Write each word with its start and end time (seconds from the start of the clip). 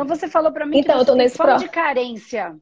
Então 0.00 0.16
você 0.16 0.28
falou 0.28 0.50
para 0.50 0.64
mim 0.64 0.78
então, 0.78 0.98
que 0.98 1.04
você 1.04 1.10
eu 1.10 1.14
tô 1.14 1.14
nesse 1.14 1.36
pro... 1.36 1.56
de 1.58 1.68
carência. 1.68 2.58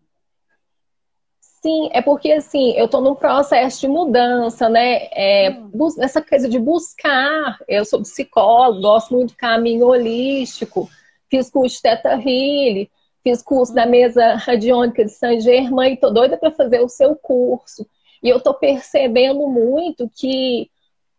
Sim, 1.40 1.88
é 1.92 2.02
porque 2.02 2.32
assim, 2.32 2.72
eu 2.72 2.88
tô 2.88 3.00
num 3.00 3.14
processo 3.14 3.80
de 3.80 3.86
mudança, 3.88 4.68
né? 4.68 5.08
É, 5.12 5.50
Hum. 5.50 5.70
Essa 6.00 6.20
coisa 6.20 6.48
de 6.48 6.58
buscar. 6.58 7.58
Eu 7.68 7.84
sou 7.84 8.02
psicóloga, 8.02 8.80
gosto 8.80 9.14
muito 9.14 9.30
do 9.30 9.36
caminho 9.36 9.86
holístico, 9.86 10.88
fiz 11.30 11.48
curso 11.48 11.76
de 11.76 11.82
Teta 11.82 12.14
Healing, 12.14 12.88
fiz 13.22 13.40
curso 13.40 13.72
da 13.72 13.86
mesa 13.86 14.34
radiônica 14.34 15.04
de 15.04 15.12
Saint 15.12 15.40
Germain, 15.40 15.94
tô 15.94 16.10
doida 16.10 16.36
para 16.36 16.50
fazer 16.50 16.80
o 16.80 16.88
seu 16.88 17.14
curso. 17.14 17.86
E 18.20 18.28
eu 18.28 18.40
tô 18.40 18.52
percebendo 18.52 19.46
muito 19.46 20.10
que 20.12 20.68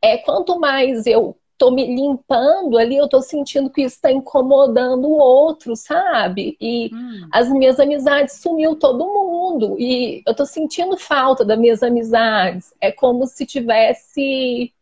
é, 0.02 0.17
quanto 0.17 0.59
mais 0.59 1.06
eu 1.06 1.38
tô 1.59 1.72
me 1.72 1.86
limpando 1.86 2.77
ali, 2.77 2.98
eu 2.98 3.09
tô 3.09 3.22
sentindo 3.22 3.70
que 3.70 3.81
isso 3.84 3.98
está 3.98 4.12
incomodando 4.12 5.05
o 5.08 5.20
outro, 5.20 5.76
sabe? 5.76 6.58
E 6.59 6.90
Hum. 6.94 7.30
as 7.31 7.50
minhas 7.52 7.80
amizades 7.80 8.41
sumiu 8.41 8.76
todo 8.77 9.05
mundo 9.05 9.76
e 9.80 10.23
eu 10.26 10.36
tô 10.36 10.45
sentindo 10.45 10.98
falta 10.98 11.45
das 11.45 11.59
minhas 11.59 11.84
amizades. 11.84 12.73
É 12.81 12.91
como 12.91 13.27
se 13.27 13.45
tivesse 13.45 14.73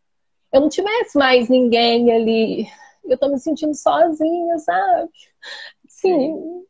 eu 0.53 0.61
não 0.61 0.69
tivesse 0.69 1.17
mais 1.17 1.49
ninguém 1.49 2.11
ali. 2.11 2.67
Eu 3.03 3.17
tô 3.17 3.29
me 3.29 3.39
sentindo 3.39 3.73
sozinha, 3.75 4.57
sabe? 4.59 5.09
Sim. 5.87 6.63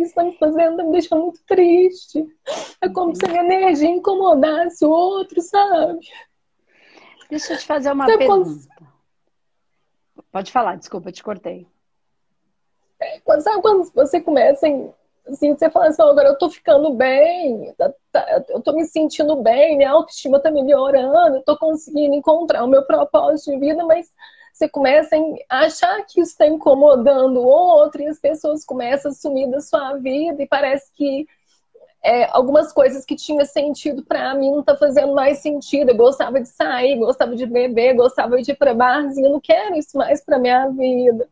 Isso 0.00 0.14
tá 0.14 0.24
me 0.24 0.36
fazendo, 0.38 0.76
tá 0.78 0.84
me 0.84 0.92
deixando 0.92 1.22
muito 1.24 1.42
triste. 1.46 2.26
É 2.80 2.88
como 2.88 3.14
se 3.14 3.24
a 3.26 3.28
minha 3.28 3.42
energia 3.44 3.88
incomodasse 3.88 4.84
o 4.84 4.90
outro, 4.90 5.40
sabe? 5.42 6.00
Deixa 7.30 7.54
eu 7.54 7.58
te 7.58 7.66
fazer 7.66 7.92
uma 7.92 8.06
Você 8.06 8.18
pergunta. 8.18 8.71
Pode 10.32 10.50
falar, 10.50 10.76
desculpa, 10.76 11.12
te 11.12 11.22
cortei. 11.22 11.66
Quando, 13.24 13.42
sabe 13.42 13.60
quando 13.62 13.90
você 13.92 14.20
começa 14.20 14.66
em, 14.66 14.92
assim, 15.28 15.54
você 15.54 15.68
fala 15.68 15.88
assim, 15.88 16.02
"Oh, 16.02 16.06
agora 16.06 16.28
eu 16.28 16.38
tô 16.38 16.48
ficando 16.48 16.92
bem, 16.94 17.72
tá- 17.76 17.92
tá- 18.10 18.44
eu 18.48 18.60
tô 18.62 18.72
me 18.72 18.84
sentindo 18.84 19.36
bem, 19.36 19.76
minha 19.76 19.90
autoestima 19.90 20.40
tá 20.40 20.50
melhorando, 20.50 21.36
eu 21.36 21.42
tô 21.42 21.56
conseguindo 21.58 22.14
encontrar 22.14 22.64
o 22.64 22.68
meu 22.68 22.82
propósito 22.84 23.50
de 23.50 23.58
vida, 23.58 23.84
mas 23.84 24.12
você 24.52 24.68
começa 24.68 25.16
a 25.48 25.60
achar 25.60 26.04
que 26.06 26.20
isso 26.20 26.32
está 26.32 26.46
incomodando 26.46 27.40
o 27.40 27.46
outro 27.46 28.02
e 28.02 28.06
as 28.06 28.18
pessoas 28.20 28.64
começam 28.64 29.10
a 29.10 29.14
sumir 29.14 29.50
da 29.50 29.60
sua 29.60 29.94
vida 29.96 30.42
e 30.42 30.46
parece 30.46 30.92
que 30.92 31.26
é, 32.02 32.24
algumas 32.32 32.72
coisas 32.72 33.04
que 33.04 33.14
tinha 33.14 33.44
sentido 33.44 34.02
para 34.04 34.34
mim 34.34 34.50
não 34.50 34.62
tá 34.62 34.76
fazendo 34.76 35.14
mais 35.14 35.38
sentido. 35.38 35.90
Eu 35.90 35.96
gostava 35.96 36.40
de 36.40 36.48
sair, 36.48 36.98
gostava 36.98 37.36
de 37.36 37.46
beber, 37.46 37.94
gostava 37.94 38.40
de 38.42 38.50
ir 38.50 38.56
para 38.56 38.74
barzinho, 38.74 39.26
eu 39.26 39.32
não 39.32 39.40
quero 39.40 39.76
isso 39.76 39.96
mais 39.96 40.24
para 40.24 40.38
minha 40.38 40.68
vida. 40.68 41.28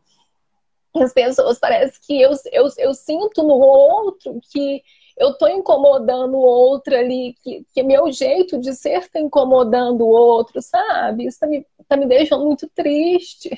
As 0.95 1.13
pessoas 1.13 1.59
parece 1.59 1.99
que 2.05 2.21
eu, 2.21 2.31
eu, 2.51 2.67
eu 2.77 2.93
sinto 2.93 3.43
no 3.43 3.53
outro 3.53 4.39
que 4.51 4.81
eu 5.17 5.33
tô 5.37 5.47
incomodando 5.47 6.35
o 6.35 6.41
outro 6.41 6.95
ali, 6.95 7.35
que, 7.43 7.65
que 7.73 7.83
meu 7.83 8.11
jeito 8.11 8.59
de 8.59 8.73
ser 8.73 9.07
tá 9.09 9.19
incomodando 9.19 10.01
o 10.01 10.09
outro, 10.09 10.61
sabe? 10.61 11.25
Isso 11.25 11.39
tá 11.39 11.47
me, 11.47 11.65
tá 11.87 11.97
me 11.97 12.05
deixando 12.05 12.45
muito 12.45 12.67
triste. 12.73 13.57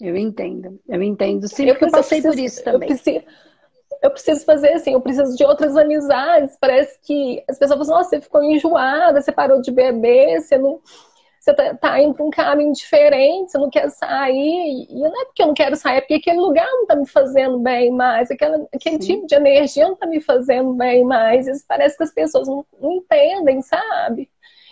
Eu 0.00 0.16
entendo, 0.16 0.80
eu 0.88 1.02
entendo. 1.02 1.46
Sim, 1.48 1.66
Eu 1.66 1.74
porque 1.74 1.84
eu 1.86 1.90
passei 1.90 2.22
por 2.22 2.38
isso 2.38 2.60
eu 2.60 2.64
também. 2.64 2.88
preciso, 2.88 3.24
eu 4.02 4.10
preciso 4.10 4.44
fazer 4.44 4.72
assim, 4.72 4.92
eu 4.92 5.00
preciso 5.00 5.36
de 5.36 5.44
outras 5.44 5.76
amizades. 5.76 6.56
Parece 6.60 6.98
que 7.02 7.42
as 7.48 7.58
pessoas 7.58 7.78
falam, 7.78 7.98
nossa, 7.98 8.10
você 8.10 8.20
ficou 8.20 8.42
enjoada, 8.42 9.20
você 9.20 9.32
parou 9.32 9.60
de 9.60 9.70
beber, 9.70 10.40
você 10.40 10.56
não. 10.56 10.80
Você 11.38 11.54
tá, 11.54 11.74
tá 11.74 12.02
indo 12.02 12.12
para 12.12 12.24
um 12.24 12.30
caminho 12.30 12.72
diferente, 12.72 13.50
você 13.50 13.56
não 13.56 13.70
quer 13.70 13.88
sair. 13.90 14.86
E 14.90 14.94
não 14.94 15.22
é 15.22 15.24
porque 15.24 15.42
eu 15.42 15.46
não 15.46 15.54
quero 15.54 15.74
sair, 15.74 15.96
é 15.96 16.00
porque 16.02 16.14
aquele 16.14 16.38
lugar 16.38 16.66
não 16.66 16.86
tá 16.86 16.94
me 16.94 17.06
fazendo 17.06 17.58
bem 17.58 17.90
mais, 17.90 18.30
aquela, 18.30 18.66
aquele 18.74 19.00
Sim. 19.00 19.14
tipo 19.14 19.26
de 19.26 19.34
energia 19.34 19.88
não 19.88 19.96
tá 19.96 20.06
me 20.06 20.20
fazendo 20.20 20.74
bem 20.74 21.02
mais. 21.02 21.46
Isso 21.46 21.64
parece 21.66 21.96
que 21.96 22.04
as 22.04 22.12
pessoas 22.12 22.46
não, 22.46 22.64
não 22.78 22.92
entendem, 22.92 23.62
sabe? 23.62 24.30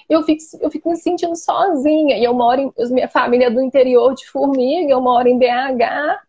Eu 0.08 0.22
fico, 0.22 0.42
eu 0.60 0.70
fico 0.70 0.90
me 0.90 0.96
sentindo 0.96 1.36
sozinha. 1.36 2.16
E 2.16 2.24
eu 2.24 2.34
moro 2.34 2.60
em. 2.60 2.72
Minha 2.90 3.08
família 3.08 3.46
é 3.46 3.50
do 3.50 3.60
interior 3.62 4.14
de 4.14 4.26
Formiga, 4.26 4.90
eu 4.90 5.00
moro 5.00 5.28
em 5.28 5.38
BH. 5.38 6.27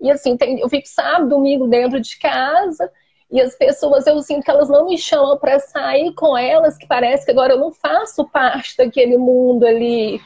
E 0.00 0.10
assim, 0.10 0.36
tem- 0.36 0.60
eu 0.60 0.68
fico 0.68 0.88
sábado, 0.88 1.28
domingo 1.28 1.66
dentro 1.66 2.00
de 2.00 2.18
casa. 2.18 2.90
E 3.30 3.40
as 3.40 3.54
pessoas, 3.54 4.06
eu 4.06 4.20
sinto 4.22 4.42
que 4.42 4.50
elas 4.50 4.68
não 4.68 4.86
me 4.86 4.98
chamam 4.98 5.38
para 5.38 5.58
sair 5.60 6.12
com 6.14 6.36
elas, 6.36 6.76
que 6.76 6.86
parece 6.86 7.24
que 7.24 7.30
agora 7.30 7.52
eu 7.52 7.60
não 7.60 7.70
faço 7.70 8.28
parte 8.28 8.76
daquele 8.76 9.16
mundo 9.16 9.64
ali. 9.64 10.20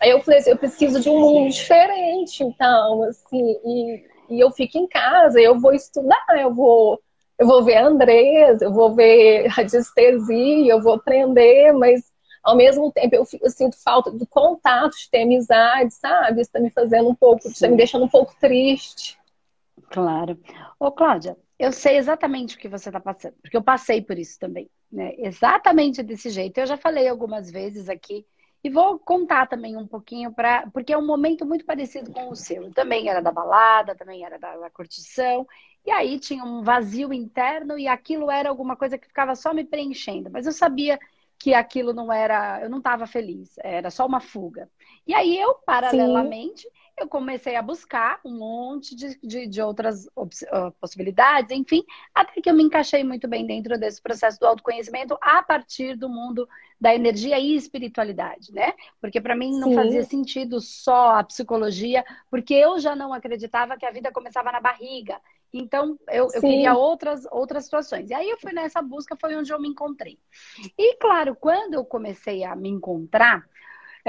Aí 0.00 0.10
eu 0.10 0.20
falei 0.20 0.40
assim, 0.40 0.50
eu 0.50 0.58
preciso 0.58 1.00
de 1.00 1.08
um 1.08 1.18
mundo 1.18 1.50
diferente, 1.50 2.44
então, 2.44 3.02
assim, 3.04 3.56
e, 3.64 4.04
e 4.30 4.40
eu 4.40 4.50
fico 4.52 4.78
em 4.78 4.86
casa, 4.86 5.40
eu 5.40 5.58
vou 5.58 5.72
estudar, 5.72 6.24
eu 6.38 6.54
vou, 6.54 7.00
eu 7.38 7.46
vou 7.46 7.64
ver 7.64 7.76
a 7.76 7.86
Andresa, 7.86 8.66
eu 8.66 8.72
vou 8.72 8.94
ver 8.94 9.46
radiestesia, 9.48 10.72
eu 10.72 10.80
vou 10.82 10.94
aprender, 10.94 11.72
mas 11.72 12.04
ao 12.46 12.56
mesmo 12.56 12.90
tempo 12.92 13.14
eu, 13.14 13.24
fico- 13.24 13.44
eu 13.44 13.50
sinto 13.50 13.76
falta 13.82 14.10
do 14.10 14.26
contato, 14.26 14.96
de 14.96 15.10
ter 15.10 15.22
amizade, 15.22 15.92
sabe? 15.94 16.40
Isso 16.40 16.50
tá 16.52 16.60
me 16.60 16.70
fazendo 16.70 17.08
um 17.08 17.14
pouco, 17.14 17.42
tá 17.60 17.68
me 17.68 17.76
deixando 17.76 18.04
um 18.04 18.08
pouco 18.08 18.34
triste. 18.40 19.18
Claro. 19.90 20.38
Ô, 20.78 20.90
Cláudia, 20.90 21.36
eu 21.58 21.72
sei 21.72 21.96
exatamente 21.96 22.56
o 22.56 22.58
que 22.58 22.68
você 22.68 22.88
está 22.88 23.00
passando, 23.00 23.34
porque 23.42 23.56
eu 23.56 23.62
passei 23.62 24.02
por 24.02 24.18
isso 24.18 24.38
também, 24.38 24.70
né? 24.90 25.14
Exatamente 25.18 26.02
desse 26.02 26.30
jeito. 26.30 26.58
Eu 26.58 26.66
já 26.66 26.76
falei 26.76 27.08
algumas 27.08 27.50
vezes 27.50 27.88
aqui 27.88 28.26
e 28.64 28.70
vou 28.70 28.98
contar 28.98 29.46
também 29.46 29.76
um 29.76 29.86
pouquinho 29.86 30.32
para, 30.32 30.68
porque 30.70 30.92
é 30.92 30.98
um 30.98 31.06
momento 31.06 31.46
muito 31.46 31.64
parecido 31.64 32.10
com 32.12 32.28
o 32.30 32.36
seu. 32.36 32.64
Eu 32.64 32.72
também 32.74 33.08
era 33.08 33.20
da 33.20 33.30
balada, 33.30 33.94
também 33.94 34.24
era 34.24 34.38
da, 34.38 34.56
da 34.56 34.70
curtição, 34.70 35.46
e 35.84 35.90
aí 35.90 36.18
tinha 36.18 36.44
um 36.44 36.62
vazio 36.62 37.12
interno 37.12 37.78
e 37.78 37.86
aquilo 37.86 38.30
era 38.30 38.48
alguma 38.48 38.76
coisa 38.76 38.98
que 38.98 39.06
ficava 39.06 39.34
só 39.36 39.54
me 39.54 39.64
preenchendo, 39.64 40.30
mas 40.30 40.46
eu 40.46 40.52
sabia 40.52 40.98
que 41.38 41.54
aquilo 41.54 41.92
não 41.92 42.12
era, 42.12 42.60
eu 42.62 42.70
não 42.70 42.78
estava 42.78 43.06
feliz, 43.06 43.56
era 43.58 43.90
só 43.90 44.06
uma 44.06 44.20
fuga. 44.20 44.70
E 45.06 45.14
aí 45.14 45.38
eu, 45.38 45.54
paralelamente, 45.66 46.68
eu 46.98 47.06
comecei 47.06 47.56
a 47.56 47.62
buscar 47.62 48.20
um 48.24 48.38
monte 48.38 48.96
de, 48.96 49.18
de, 49.22 49.46
de 49.46 49.60
outras 49.60 50.08
ah, 50.50 50.72
possibilidades, 50.80 51.50
enfim, 51.50 51.84
até 52.14 52.40
que 52.40 52.48
eu 52.48 52.54
me 52.54 52.62
encaixei 52.62 53.04
muito 53.04 53.28
bem 53.28 53.46
dentro 53.46 53.78
desse 53.78 54.00
processo 54.00 54.40
do 54.40 54.46
autoconhecimento 54.46 55.16
a 55.20 55.42
partir 55.42 55.94
do 55.96 56.08
mundo 56.08 56.48
da 56.80 56.94
energia 56.94 57.38
e 57.38 57.54
espiritualidade, 57.54 58.52
né? 58.52 58.72
Porque 59.00 59.20
para 59.20 59.36
mim 59.36 59.58
não 59.58 59.68
Sim. 59.68 59.74
fazia 59.74 60.04
sentido 60.04 60.60
só 60.60 61.18
a 61.18 61.24
psicologia, 61.24 62.04
porque 62.30 62.54
eu 62.54 62.78
já 62.78 62.96
não 62.96 63.12
acreditava 63.12 63.76
que 63.76 63.84
a 63.84 63.90
vida 63.90 64.10
começava 64.10 64.50
na 64.50 64.60
barriga. 64.60 65.20
Então, 65.52 65.98
eu, 66.08 66.28
eu 66.34 66.40
queria 66.40 66.74
outras, 66.74 67.26
outras 67.30 67.64
situações. 67.64 68.10
E 68.10 68.14
aí 68.14 68.28
eu 68.28 68.38
fui 68.38 68.52
nessa 68.52 68.82
busca, 68.82 69.16
foi 69.18 69.34
onde 69.36 69.52
eu 69.52 69.60
me 69.60 69.68
encontrei. 69.68 70.18
E 70.76 70.96
claro, 70.96 71.34
quando 71.36 71.74
eu 71.74 71.84
comecei 71.84 72.44
a 72.44 72.54
me 72.54 72.68
encontrar, 72.68 73.46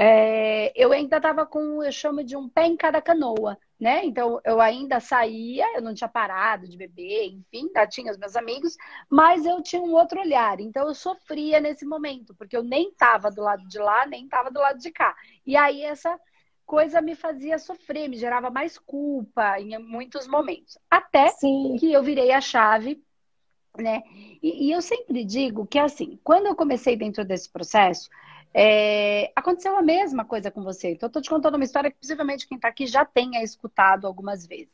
é, 0.00 0.72
eu 0.76 0.92
ainda 0.92 1.16
estava 1.16 1.44
com, 1.44 1.82
eu 1.82 1.90
chamo 1.90 2.22
de 2.22 2.36
um 2.36 2.48
pé 2.48 2.66
em 2.66 2.76
cada 2.76 3.02
canoa, 3.02 3.58
né? 3.80 4.04
Então 4.04 4.40
eu 4.44 4.60
ainda 4.60 5.00
saía, 5.00 5.74
eu 5.74 5.82
não 5.82 5.92
tinha 5.92 6.06
parado 6.06 6.68
de 6.68 6.76
beber, 6.76 7.26
enfim, 7.26 7.66
ainda 7.66 7.84
tinha 7.84 8.12
os 8.12 8.16
meus 8.16 8.36
amigos, 8.36 8.76
mas 9.10 9.44
eu 9.44 9.60
tinha 9.60 9.82
um 9.82 9.92
outro 9.92 10.20
olhar. 10.20 10.60
Então 10.60 10.86
eu 10.86 10.94
sofria 10.94 11.58
nesse 11.58 11.84
momento, 11.84 12.32
porque 12.36 12.56
eu 12.56 12.62
nem 12.62 12.90
estava 12.90 13.28
do 13.28 13.42
lado 13.42 13.66
de 13.66 13.76
lá, 13.80 14.06
nem 14.06 14.22
estava 14.22 14.52
do 14.52 14.60
lado 14.60 14.78
de 14.78 14.92
cá. 14.92 15.16
E 15.44 15.56
aí 15.56 15.82
essa 15.82 16.16
coisa 16.64 17.00
me 17.00 17.16
fazia 17.16 17.58
sofrer, 17.58 18.08
me 18.08 18.16
gerava 18.16 18.50
mais 18.50 18.78
culpa 18.78 19.58
em 19.58 19.76
muitos 19.78 20.28
momentos. 20.28 20.78
Até 20.88 21.26
Sim. 21.30 21.76
que 21.76 21.92
eu 21.92 22.04
virei 22.04 22.30
a 22.30 22.40
chave, 22.40 23.02
né? 23.76 24.04
E, 24.40 24.68
e 24.68 24.70
eu 24.70 24.80
sempre 24.80 25.24
digo 25.24 25.66
que 25.66 25.78
assim, 25.78 26.20
quando 26.22 26.46
eu 26.46 26.54
comecei 26.54 26.94
dentro 26.94 27.24
desse 27.24 27.50
processo, 27.50 28.08
é, 28.54 29.30
aconteceu 29.36 29.76
a 29.76 29.82
mesma 29.82 30.24
coisa 30.24 30.50
com 30.50 30.62
você. 30.62 30.92
Então, 30.92 31.08
eu 31.08 31.12
tô 31.12 31.20
te 31.20 31.30
contando 31.30 31.54
uma 31.56 31.64
história 31.64 31.90
que 31.90 31.98
possivelmente 31.98 32.46
quem 32.48 32.58
tá 32.58 32.68
aqui 32.68 32.86
já 32.86 33.04
tenha 33.04 33.42
escutado 33.42 34.06
algumas 34.06 34.46
vezes. 34.46 34.72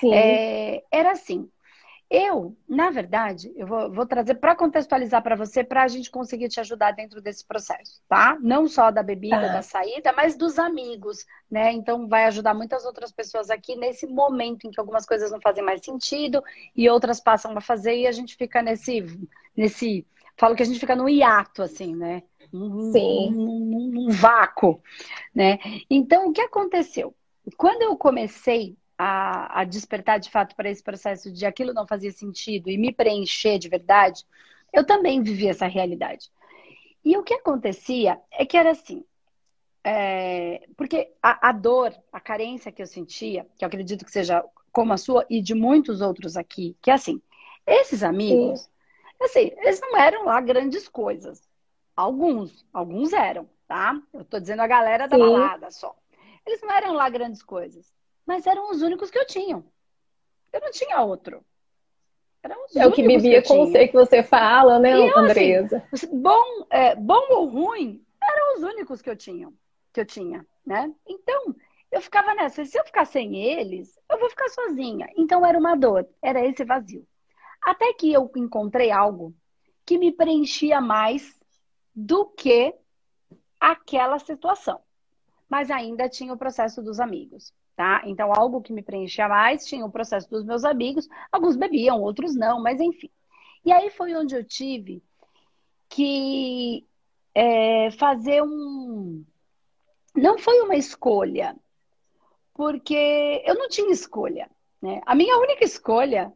Sim. 0.00 0.12
É, 0.12 0.82
era 0.90 1.12
assim. 1.12 1.48
Eu, 2.14 2.54
na 2.68 2.90
verdade, 2.90 3.50
eu 3.56 3.66
vou, 3.66 3.90
vou 3.90 4.04
trazer 4.04 4.34
para 4.34 4.54
contextualizar 4.54 5.22
para 5.22 5.34
você, 5.34 5.64
para 5.64 5.82
a 5.82 5.88
gente 5.88 6.10
conseguir 6.10 6.46
te 6.50 6.60
ajudar 6.60 6.90
dentro 6.92 7.22
desse 7.22 7.42
processo, 7.42 8.02
tá? 8.06 8.36
Não 8.38 8.68
só 8.68 8.90
da 8.90 9.02
bebida, 9.02 9.40
Tá. 9.40 9.48
da 9.48 9.62
saída, 9.62 10.12
mas 10.12 10.36
dos 10.36 10.58
amigos, 10.58 11.24
né? 11.50 11.72
Então, 11.72 12.06
vai 12.06 12.26
ajudar 12.26 12.52
muitas 12.52 12.84
outras 12.84 13.10
pessoas 13.10 13.48
aqui 13.48 13.76
nesse 13.76 14.06
momento 14.06 14.66
em 14.66 14.70
que 14.70 14.78
algumas 14.78 15.06
coisas 15.06 15.30
não 15.30 15.40
fazem 15.40 15.64
mais 15.64 15.82
sentido 15.82 16.44
e 16.76 16.86
outras 16.90 17.18
passam 17.18 17.56
a 17.56 17.62
fazer 17.62 17.96
e 17.96 18.06
a 18.06 18.12
gente 18.12 18.36
fica 18.36 18.60
nesse, 18.60 19.06
nesse, 19.56 20.06
falo 20.36 20.54
que 20.54 20.62
a 20.62 20.66
gente 20.66 20.80
fica 20.80 20.94
no 20.94 21.08
hiato, 21.08 21.62
assim, 21.62 21.96
né? 21.96 22.24
Num, 22.52 23.30
num- 23.30 23.88
num 23.92 24.10
vácuo, 24.10 24.82
né? 25.34 25.58
Então, 25.88 26.28
o 26.28 26.32
que 26.32 26.40
aconteceu? 26.40 27.14
Quando 27.56 27.82
eu 27.82 27.96
comecei 27.96 28.76
a, 28.98 29.60
a 29.60 29.64
despertar 29.64 30.20
de 30.20 30.30
fato 30.30 30.54
para 30.54 30.70
esse 30.70 30.82
processo 30.82 31.32
de 31.32 31.46
aquilo 31.46 31.72
não 31.72 31.86
fazia 31.86 32.12
sentido 32.12 32.68
e 32.70 32.78
me 32.78 32.92
preencher 32.92 33.58
de 33.58 33.68
verdade, 33.68 34.24
eu 34.72 34.84
também 34.84 35.22
vivi 35.22 35.48
essa 35.48 35.66
realidade. 35.66 36.30
E 37.04 37.16
o 37.16 37.22
que 37.22 37.34
acontecia 37.34 38.20
é 38.30 38.46
que 38.46 38.56
era 38.56 38.70
assim, 38.70 39.04
é, 39.84 40.66
porque 40.76 41.12
a, 41.22 41.48
a 41.48 41.52
dor, 41.52 41.92
a 42.12 42.20
carência 42.20 42.72
que 42.72 42.82
eu 42.82 42.86
sentia, 42.86 43.46
que 43.58 43.64
eu 43.64 43.68
acredito 43.68 44.04
que 44.04 44.12
seja 44.12 44.44
como 44.70 44.92
a 44.92 44.96
sua 44.96 45.26
e 45.28 45.42
de 45.42 45.54
muitos 45.54 46.00
outros 46.00 46.36
aqui, 46.36 46.76
que 46.80 46.90
é 46.90 46.94
assim, 46.94 47.20
esses 47.66 48.02
amigos, 48.02 48.60
Sim. 48.60 48.68
assim, 49.20 49.50
eles 49.58 49.80
não 49.80 49.96
eram 49.96 50.24
lá 50.26 50.40
grandes 50.40 50.88
coisas. 50.88 51.42
Alguns, 51.96 52.66
alguns 52.72 53.12
eram, 53.12 53.48
tá? 53.66 54.00
Eu 54.12 54.24
tô 54.24 54.40
dizendo 54.40 54.60
a 54.60 54.66
galera 54.66 55.06
da 55.06 55.16
Sim. 55.16 55.22
balada 55.22 55.70
só. 55.70 55.94
Eles 56.46 56.60
não 56.62 56.70
eram 56.70 56.92
lá 56.94 57.08
grandes 57.08 57.42
coisas, 57.42 57.92
mas 58.26 58.46
eram 58.46 58.70
os 58.70 58.82
únicos 58.82 59.10
que 59.10 59.18
eu 59.18 59.26
tinha. 59.26 59.62
Eu 60.52 60.60
não 60.60 60.70
tinha 60.70 61.00
outro. 61.02 61.44
é 62.74 62.86
o 62.86 62.92
que 62.92 63.06
vivia 63.06 63.42
com 63.42 63.66
você 63.66 63.86
que 63.88 63.94
você 63.94 64.22
fala, 64.22 64.78
né, 64.78 64.92
eu, 64.92 65.04
assim, 65.08 65.18
Andresa? 65.18 65.88
Assim, 65.92 66.20
bom, 66.20 66.66
é, 66.70 66.94
bom 66.94 67.26
ou 67.30 67.46
ruim, 67.46 68.04
eram 68.22 68.56
os 68.56 68.62
únicos 68.62 69.00
que 69.00 69.10
eu 69.10 69.16
tinha, 69.16 69.52
que 69.92 70.00
eu 70.00 70.06
tinha, 70.06 70.46
né? 70.64 70.92
Então, 71.06 71.54
eu 71.90 72.00
ficava 72.00 72.34
nessa, 72.34 72.64
se 72.64 72.78
eu 72.78 72.84
ficar 72.84 73.04
sem 73.04 73.36
eles, 73.36 73.98
eu 74.10 74.18
vou 74.18 74.30
ficar 74.30 74.48
sozinha. 74.48 75.08
Então 75.16 75.44
era 75.44 75.58
uma 75.58 75.76
dor, 75.76 76.08
era 76.22 76.44
esse 76.44 76.64
vazio. 76.64 77.06
Até 77.62 77.92
que 77.92 78.12
eu 78.12 78.30
encontrei 78.34 78.90
algo 78.90 79.34
que 79.84 79.98
me 79.98 80.10
preenchia 80.10 80.80
mais 80.80 81.41
do 81.94 82.26
que 82.26 82.74
aquela 83.60 84.18
situação. 84.18 84.80
Mas 85.48 85.70
ainda 85.70 86.08
tinha 86.08 86.32
o 86.32 86.38
processo 86.38 86.82
dos 86.82 86.98
amigos, 86.98 87.52
tá? 87.76 88.02
Então 88.06 88.32
algo 88.32 88.62
que 88.62 88.72
me 88.72 88.82
preenchia 88.82 89.28
mais 89.28 89.66
tinha 89.66 89.84
o 89.84 89.90
processo 89.90 90.28
dos 90.30 90.44
meus 90.44 90.64
amigos. 90.64 91.08
Alguns 91.30 91.56
bebiam, 91.56 92.00
outros 92.00 92.34
não, 92.34 92.62
mas 92.62 92.80
enfim. 92.80 93.10
E 93.64 93.70
aí 93.70 93.90
foi 93.90 94.14
onde 94.14 94.34
eu 94.34 94.42
tive 94.42 95.02
que 95.88 96.84
é, 97.34 97.90
fazer 97.92 98.42
um. 98.42 99.24
Não 100.14 100.38
foi 100.38 100.60
uma 100.60 100.74
escolha, 100.74 101.56
porque 102.54 103.42
eu 103.44 103.54
não 103.54 103.68
tinha 103.68 103.92
escolha. 103.92 104.50
Né? 104.80 105.00
A 105.06 105.14
minha 105.14 105.38
única 105.38 105.64
escolha, 105.64 106.32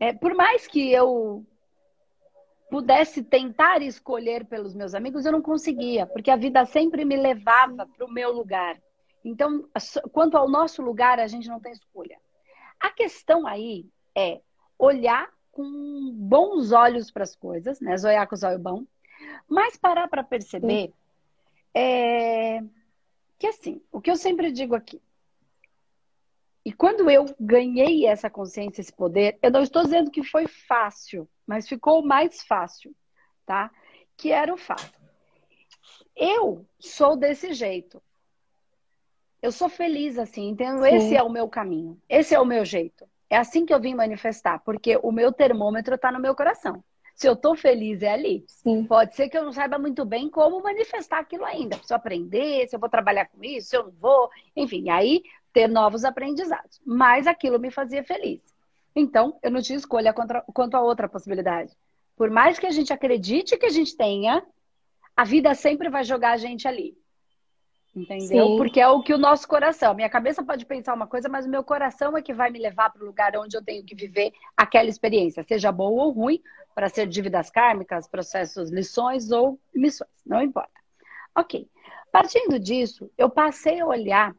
é, 0.00 0.12
por 0.12 0.34
mais 0.34 0.66
que 0.66 0.90
eu 0.92 1.44
pudesse 2.72 3.22
tentar 3.22 3.82
escolher 3.82 4.46
pelos 4.46 4.72
meus 4.72 4.94
amigos, 4.94 5.26
eu 5.26 5.32
não 5.32 5.42
conseguia, 5.42 6.06
porque 6.06 6.30
a 6.30 6.36
vida 6.36 6.64
sempre 6.64 7.04
me 7.04 7.18
levava 7.18 7.86
para 7.86 8.06
o 8.06 8.10
meu 8.10 8.32
lugar. 8.32 8.80
Então, 9.22 9.68
quanto 10.10 10.38
ao 10.38 10.48
nosso 10.48 10.80
lugar, 10.80 11.20
a 11.20 11.26
gente 11.26 11.48
não 11.48 11.60
tem 11.60 11.70
escolha. 11.70 12.18
A 12.80 12.90
questão 12.90 13.46
aí 13.46 13.84
é 14.16 14.40
olhar 14.78 15.28
com 15.50 16.12
bons 16.14 16.72
olhos 16.72 17.10
para 17.10 17.24
as 17.24 17.36
coisas, 17.36 17.78
né? 17.78 17.94
Zoiar 17.98 18.26
com 18.26 18.34
o 18.34 18.38
zóio 18.38 18.58
bom, 18.58 18.86
mas 19.46 19.76
parar 19.76 20.08
para 20.08 20.24
perceber 20.24 20.94
é, 21.74 22.62
que, 23.38 23.48
assim, 23.48 23.82
o 23.92 24.00
que 24.00 24.10
eu 24.10 24.16
sempre 24.16 24.50
digo 24.50 24.74
aqui, 24.74 24.98
e 26.64 26.72
quando 26.72 27.10
eu 27.10 27.26
ganhei 27.38 28.06
essa 28.06 28.30
consciência, 28.30 28.80
esse 28.80 28.92
poder, 28.92 29.38
eu 29.42 29.50
não 29.50 29.62
estou 29.62 29.82
dizendo 29.82 30.10
que 30.10 30.22
foi 30.22 30.46
fácil, 30.46 31.28
mas 31.52 31.68
ficou 31.68 32.02
mais 32.02 32.42
fácil, 32.44 32.94
tá? 33.44 33.70
Que 34.16 34.32
era 34.32 34.54
o 34.54 34.56
fato. 34.56 34.98
Eu 36.16 36.66
sou 36.80 37.14
desse 37.14 37.52
jeito. 37.52 38.02
Eu 39.42 39.52
sou 39.52 39.68
feliz 39.68 40.18
assim, 40.18 40.48
então 40.48 40.78
Sim. 40.78 40.96
esse 40.96 41.14
é 41.14 41.22
o 41.22 41.28
meu 41.28 41.46
caminho. 41.50 42.00
Esse 42.08 42.34
é 42.34 42.40
o 42.40 42.46
meu 42.46 42.64
jeito. 42.64 43.06
É 43.28 43.36
assim 43.36 43.66
que 43.66 43.74
eu 43.74 43.78
vim 43.78 43.94
manifestar, 43.94 44.60
porque 44.60 44.98
o 45.02 45.12
meu 45.12 45.30
termômetro 45.30 45.94
está 45.94 46.10
no 46.10 46.20
meu 46.20 46.34
coração. 46.34 46.82
Se 47.14 47.28
eu 47.28 47.34
estou 47.34 47.54
feliz, 47.54 48.00
é 48.00 48.12
ali. 48.12 48.44
Sim. 48.48 48.86
Pode 48.86 49.14
ser 49.14 49.28
que 49.28 49.36
eu 49.36 49.44
não 49.44 49.52
saiba 49.52 49.78
muito 49.78 50.06
bem 50.06 50.30
como 50.30 50.62
manifestar 50.62 51.18
aquilo 51.18 51.44
ainda. 51.44 51.76
Preciso 51.76 51.94
aprender, 51.94 52.66
se 52.66 52.74
eu 52.74 52.80
vou 52.80 52.88
trabalhar 52.88 53.26
com 53.26 53.44
isso, 53.44 53.68
se 53.68 53.76
eu 53.76 53.84
não 53.84 53.92
vou. 53.92 54.30
Enfim, 54.56 54.88
aí 54.88 55.22
ter 55.52 55.68
novos 55.68 56.02
aprendizados. 56.02 56.80
Mas 56.86 57.26
aquilo 57.26 57.60
me 57.60 57.70
fazia 57.70 58.02
feliz. 58.02 58.40
Então, 58.94 59.38
eu 59.42 59.50
não 59.50 59.62
tinha 59.62 59.78
escolha 59.78 60.12
contra, 60.12 60.42
quanto 60.52 60.74
a 60.76 60.80
outra 60.80 61.08
possibilidade. 61.08 61.72
Por 62.16 62.30
mais 62.30 62.58
que 62.58 62.66
a 62.66 62.70
gente 62.70 62.92
acredite 62.92 63.56
que 63.56 63.66
a 63.66 63.70
gente 63.70 63.96
tenha, 63.96 64.44
a 65.16 65.24
vida 65.24 65.54
sempre 65.54 65.88
vai 65.88 66.04
jogar 66.04 66.32
a 66.32 66.36
gente 66.36 66.68
ali. 66.68 66.96
Entendeu? 67.94 68.46
Sim. 68.46 68.56
Porque 68.56 68.80
é 68.80 68.88
o 68.88 69.02
que 69.02 69.12
o 69.12 69.18
nosso 69.18 69.46
coração. 69.46 69.94
Minha 69.94 70.08
cabeça 70.08 70.42
pode 70.42 70.64
pensar 70.64 70.94
uma 70.94 71.06
coisa, 71.06 71.28
mas 71.28 71.44
o 71.44 71.50
meu 71.50 71.62
coração 71.62 72.16
é 72.16 72.22
que 72.22 72.32
vai 72.32 72.50
me 72.50 72.58
levar 72.58 72.90
para 72.90 73.02
o 73.02 73.06
lugar 73.06 73.36
onde 73.36 73.56
eu 73.56 73.62
tenho 73.62 73.84
que 73.84 73.94
viver 73.94 74.32
aquela 74.56 74.88
experiência, 74.88 75.44
seja 75.44 75.70
boa 75.70 76.04
ou 76.04 76.10
ruim, 76.10 76.40
para 76.74 76.88
ser 76.88 77.06
dívidas 77.06 77.50
kármicas, 77.50 78.08
processos, 78.08 78.70
lições 78.70 79.30
ou 79.30 79.60
missões. 79.74 80.10
Não 80.24 80.40
importa. 80.40 80.72
Ok. 81.36 81.68
Partindo 82.10 82.58
disso, 82.58 83.10
eu 83.16 83.28
passei 83.28 83.80
a 83.80 83.86
olhar 83.86 84.34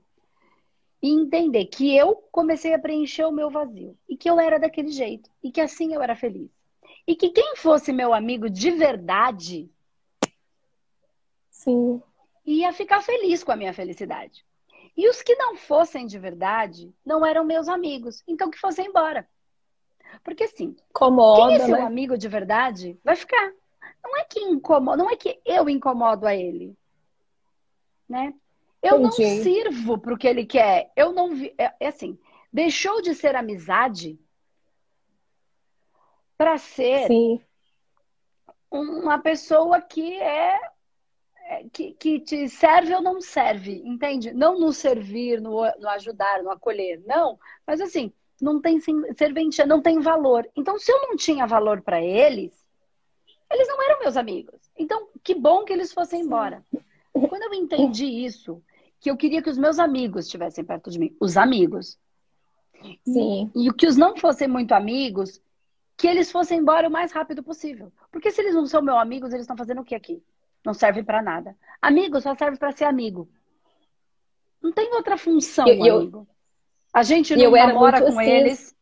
e 1.03 1.09
entender 1.09 1.65
que 1.65 1.93
eu 1.93 2.15
comecei 2.31 2.73
a 2.73 2.79
preencher 2.79 3.25
o 3.25 3.31
meu 3.31 3.49
vazio 3.49 3.97
e 4.07 4.15
que 4.15 4.29
eu 4.29 4.39
era 4.39 4.57
daquele 4.57 4.87
jeito 4.87 5.29
e 5.43 5.51
que 5.51 5.59
assim 5.59 5.93
eu 5.93 6.01
era 6.01 6.15
feliz. 6.15 6.49
E 7.05 7.13
que 7.13 7.29
quem 7.29 7.57
fosse 7.57 7.91
meu 7.91 8.13
amigo 8.13 8.49
de 8.49 8.71
verdade 8.71 9.69
Sim. 11.49 12.01
ia 12.45 12.71
ficar 12.71 13.01
feliz 13.01 13.43
com 13.43 13.51
a 13.51 13.55
minha 13.57 13.73
felicidade. 13.73 14.45
E 14.95 15.09
os 15.09 15.21
que 15.21 15.35
não 15.35 15.57
fossem 15.57 16.05
de 16.05 16.17
verdade 16.17 16.95
não 17.05 17.25
eram 17.25 17.43
meus 17.43 17.67
amigos, 17.67 18.23
então 18.25 18.49
que 18.49 18.57
fossem 18.57 18.87
embora. 18.87 19.27
Porque 20.23 20.45
assim, 20.45 20.73
Incomoda, 20.89 21.47
quem 21.47 21.55
é 21.55 21.59
seu 21.59 21.75
né? 21.75 21.81
amigo 21.81 22.17
de 22.17 22.29
verdade 22.29 22.97
vai 23.03 23.17
ficar. 23.17 23.51
Não 24.01 24.17
é 24.17 24.23
que 24.23 24.39
incomoda, 24.39 25.03
não 25.03 25.09
é 25.09 25.17
que 25.17 25.37
eu 25.43 25.67
incomodo 25.67 26.25
a 26.25 26.33
ele, 26.33 26.77
né? 28.07 28.33
Eu 28.83 28.99
Entendi. 28.99 29.23
não 29.23 29.43
sirvo 29.43 29.97
para 29.97 30.13
o 30.13 30.17
que 30.17 30.27
ele 30.27 30.45
quer. 30.45 30.91
Eu 30.93 31.13
não 31.13 31.33
vi. 31.33 31.55
É, 31.57 31.73
é 31.79 31.87
assim, 31.87 32.19
deixou 32.51 33.01
de 33.01 33.15
ser 33.15 33.33
amizade 33.33 34.19
para 36.37 36.57
ser 36.57 37.07
Sim. 37.07 37.41
uma 38.69 39.17
pessoa 39.19 39.81
que 39.81 40.19
é, 40.19 40.59
é 41.45 41.63
que, 41.71 41.93
que, 41.93 42.19
te 42.19 42.49
serve 42.49 42.93
ou 42.93 43.01
não 43.01 43.21
serve, 43.21 43.81
entende? 43.85 44.33
Não 44.33 44.59
no 44.59 44.73
servir, 44.73 45.39
no, 45.39 45.61
no 45.79 45.89
ajudar, 45.91 46.43
no 46.43 46.51
acolher, 46.51 47.01
não. 47.05 47.39
Mas 47.65 47.79
assim, 47.79 48.11
não 48.41 48.59
tem 48.59 48.81
serventia, 49.15 49.65
não 49.65 49.81
tem 49.81 50.01
valor. 50.01 50.45
Então, 50.57 50.77
se 50.77 50.91
eu 50.91 50.99
não 51.03 51.15
tinha 51.15 51.47
valor 51.47 51.81
para 51.81 52.01
eles, 52.01 52.67
eles 53.49 53.67
não 53.69 53.81
eram 53.81 54.01
meus 54.01 54.17
amigos. 54.17 54.59
Então, 54.77 55.07
que 55.23 55.33
bom 55.33 55.63
que 55.63 55.71
eles 55.71 55.93
fossem 55.93 56.21
embora. 56.21 56.65
Quando 57.13 57.43
eu 57.43 57.53
entendi 57.53 58.05
isso, 58.05 58.61
que 59.03 59.11
eu 59.11 59.17
queria 59.17 59.41
que 59.41 59.49
os 59.49 59.57
meus 59.57 59.79
amigos 59.79 60.25
estivessem 60.25 60.63
perto 60.63 60.89
de 60.89 60.97
mim. 60.97 61.13
Os 61.19 61.35
amigos. 61.35 61.99
Sim. 63.05 63.51
E, 63.53 63.67
e 63.67 63.73
que 63.73 63.85
os 63.85 63.97
não 63.97 64.15
fossem 64.15 64.47
muito 64.47 64.71
amigos, 64.71 65.41
que 65.97 66.07
eles 66.07 66.31
fossem 66.31 66.59
embora 66.59 66.87
o 66.87 66.91
mais 66.91 67.11
rápido 67.11 67.43
possível. 67.43 67.91
Porque 68.09 68.31
se 68.31 68.39
eles 68.39 68.55
não 68.55 68.65
são 68.65 68.81
meus 68.81 68.97
amigos, 68.97 69.31
eles 69.33 69.43
estão 69.43 69.57
fazendo 69.57 69.81
o 69.81 69.83
que 69.83 69.93
aqui? 69.93 70.23
Não 70.65 70.73
serve 70.73 71.03
para 71.03 71.21
nada. 71.21 71.53
Amigo 71.81 72.21
só 72.21 72.33
serve 72.33 72.57
para 72.57 72.71
ser 72.71 72.85
amigo. 72.85 73.27
Não 74.61 74.71
tem 74.71 74.93
outra 74.93 75.17
função, 75.17 75.67
eu, 75.67 75.97
amigo. 75.97 76.25
A 76.93 77.03
gente 77.03 77.35
não 77.35 77.51
namora 77.51 77.99
com 77.99 78.17
assim, 78.17 78.31
eles. 78.31 78.73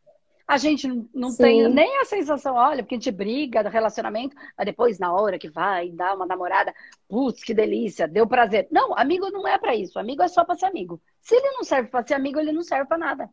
A 0.51 0.58
gente 0.58 0.86
não 1.13 1.29
Sim. 1.29 1.43
tem 1.43 1.70
nem 1.70 2.01
a 2.01 2.03
sensação, 2.03 2.55
olha, 2.55 2.84
porque 2.84 2.96
a 2.96 2.98
gente 2.98 3.10
briga 3.10 3.63
do 3.63 3.70
relacionamento, 3.70 4.36
mas 4.58 4.65
depois, 4.65 5.00
na 5.00 5.13
hora 5.13 5.39
que 5.39 5.50
vai 5.50 5.89
dar 5.91 6.13
uma 6.13 6.25
namorada, 6.25 6.75
putz, 7.08 7.41
que 7.41 7.53
delícia, 7.53 8.05
deu 8.05 8.27
prazer. 8.27 8.67
Não, 8.70 8.93
amigo 8.98 9.31
não 9.31 9.48
é 9.48 9.58
para 9.58 9.74
isso. 9.74 9.98
Amigo 9.98 10.22
é 10.22 10.27
só 10.27 10.43
para 10.43 10.58
ser 10.58 10.65
amigo. 10.65 11.01
Se 11.22 11.36
ele 11.36 11.51
não 11.51 11.63
serve 11.63 11.88
para 11.88 12.05
ser 12.05 12.15
amigo, 12.15 12.38
ele 12.38 12.51
não 12.51 12.63
serve 12.63 12.86
para 12.86 12.98
nada. 12.98 13.29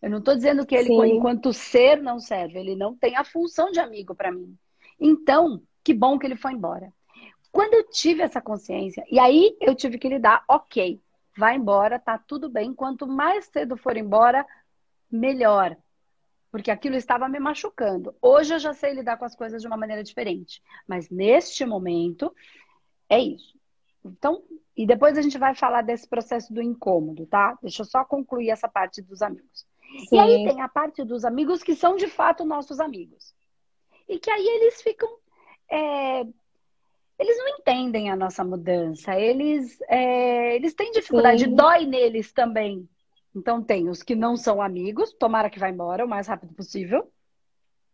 Eu 0.00 0.08
não 0.08 0.18
estou 0.18 0.36
dizendo 0.36 0.64
que 0.64 0.76
ele, 0.76 0.86
Sim. 0.86 1.16
enquanto 1.16 1.52
ser, 1.52 2.00
não 2.00 2.20
serve. 2.20 2.60
Ele 2.60 2.76
não 2.76 2.94
tem 2.94 3.16
a 3.16 3.24
função 3.24 3.72
de 3.72 3.80
amigo 3.80 4.14
para 4.14 4.30
mim. 4.30 4.56
Então, 5.00 5.60
que 5.82 5.92
bom 5.92 6.16
que 6.16 6.26
ele 6.28 6.36
foi 6.36 6.52
embora. 6.52 6.92
Quando 7.50 7.74
eu 7.74 7.90
tive 7.90 8.22
essa 8.22 8.40
consciência, 8.40 9.04
e 9.10 9.18
aí 9.18 9.56
eu 9.60 9.74
tive 9.74 9.98
que 9.98 10.08
lidar, 10.08 10.44
ok, 10.46 11.00
vai 11.36 11.56
embora, 11.56 11.98
tá 11.98 12.16
tudo 12.16 12.48
bem. 12.48 12.72
Quanto 12.72 13.04
mais 13.04 13.46
cedo 13.46 13.76
for 13.76 13.96
embora, 13.96 14.46
melhor 15.10 15.76
porque 16.50 16.70
aquilo 16.70 16.96
estava 16.96 17.28
me 17.28 17.38
machucando. 17.38 18.14
Hoje 18.20 18.54
eu 18.54 18.58
já 18.58 18.72
sei 18.72 18.92
lidar 18.94 19.16
com 19.16 19.24
as 19.24 19.36
coisas 19.36 19.62
de 19.62 19.68
uma 19.68 19.76
maneira 19.76 20.02
diferente, 20.02 20.62
mas 20.86 21.08
neste 21.08 21.64
momento 21.64 22.34
é 23.08 23.20
isso. 23.20 23.58
Então, 24.04 24.42
e 24.76 24.86
depois 24.86 25.16
a 25.16 25.22
gente 25.22 25.38
vai 25.38 25.54
falar 25.54 25.82
desse 25.82 26.08
processo 26.08 26.52
do 26.52 26.62
incômodo, 26.62 27.26
tá? 27.26 27.56
Deixa 27.62 27.82
eu 27.82 27.86
só 27.86 28.04
concluir 28.04 28.50
essa 28.50 28.68
parte 28.68 29.00
dos 29.00 29.22
amigos. 29.22 29.66
Sim. 30.08 30.16
E 30.16 30.18
aí 30.18 30.44
tem 30.44 30.60
a 30.60 30.68
parte 30.68 31.04
dos 31.04 31.24
amigos 31.24 31.62
que 31.62 31.74
são 31.74 31.96
de 31.96 32.06
fato 32.06 32.44
nossos 32.44 32.80
amigos. 32.80 33.34
E 34.08 34.18
que 34.18 34.30
aí 34.30 34.46
eles 34.46 34.82
ficam. 34.82 35.08
É... 35.70 36.20
Eles 37.18 37.36
não 37.36 37.48
entendem 37.48 38.10
a 38.10 38.16
nossa 38.16 38.42
mudança, 38.42 39.14
eles, 39.14 39.78
é... 39.82 40.56
eles 40.56 40.72
têm 40.72 40.90
dificuldade, 40.90 41.44
Sim. 41.44 41.54
dói 41.54 41.84
neles 41.84 42.32
também 42.32 42.88
então 43.34 43.62
tem 43.62 43.88
os 43.88 44.02
que 44.02 44.14
não 44.14 44.36
são 44.36 44.60
amigos, 44.60 45.12
tomara 45.12 45.50
que 45.50 45.58
vá 45.58 45.68
embora 45.68 46.04
o 46.04 46.08
mais 46.08 46.26
rápido 46.26 46.54
possível, 46.54 47.10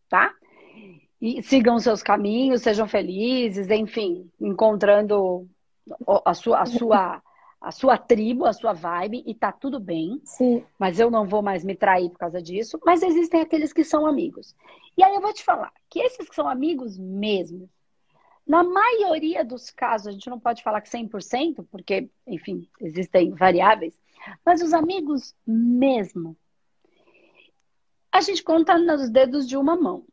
tá? 0.08 0.32
E 1.20 1.42
sigam 1.42 1.78
seus 1.78 2.02
caminhos, 2.02 2.62
sejam 2.62 2.86
felizes, 2.86 3.70
enfim, 3.70 4.30
encontrando 4.40 5.48
a 6.24 6.34
sua, 6.34 6.60
a 6.60 6.66
sua, 6.66 7.22
a 7.60 7.72
sua 7.72 7.98
tribo, 7.98 8.44
a 8.44 8.52
sua 8.52 8.72
vibe, 8.72 9.22
e 9.26 9.34
tá 9.34 9.50
tudo 9.50 9.80
bem. 9.80 10.20
Sim. 10.24 10.64
Mas 10.78 11.00
eu 11.00 11.10
não 11.10 11.26
vou 11.26 11.42
mais 11.42 11.64
me 11.64 11.74
trair 11.74 12.10
por 12.10 12.18
causa 12.18 12.40
disso. 12.40 12.78
Mas 12.84 13.02
existem 13.02 13.40
aqueles 13.40 13.72
que 13.72 13.84
são 13.84 14.06
amigos. 14.06 14.54
E 14.96 15.02
aí 15.02 15.14
eu 15.14 15.20
vou 15.20 15.32
te 15.32 15.42
falar 15.42 15.72
que 15.88 16.00
esses 16.00 16.28
que 16.28 16.34
são 16.34 16.48
amigos 16.48 16.98
mesmo, 16.98 17.68
na 18.46 18.62
maioria 18.62 19.44
dos 19.44 19.70
casos, 19.70 20.06
a 20.06 20.12
gente 20.12 20.30
não 20.30 20.38
pode 20.38 20.62
falar 20.62 20.80
que 20.80 20.88
100%, 20.88 21.66
porque, 21.70 22.08
enfim, 22.26 22.68
existem 22.80 23.30
variáveis, 23.30 23.98
mas 24.44 24.62
os 24.62 24.72
amigos 24.72 25.34
mesmo, 25.46 26.36
a 28.12 28.20
gente 28.20 28.42
conta 28.42 28.78
nos 28.78 29.10
dedos 29.10 29.46
de 29.46 29.56
uma 29.56 29.76
mão. 29.76 30.06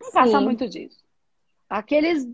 Não 0.00 0.08
Sim. 0.08 0.14
passa 0.14 0.40
muito 0.40 0.68
disso. 0.68 1.02
Aqueles 1.68 2.26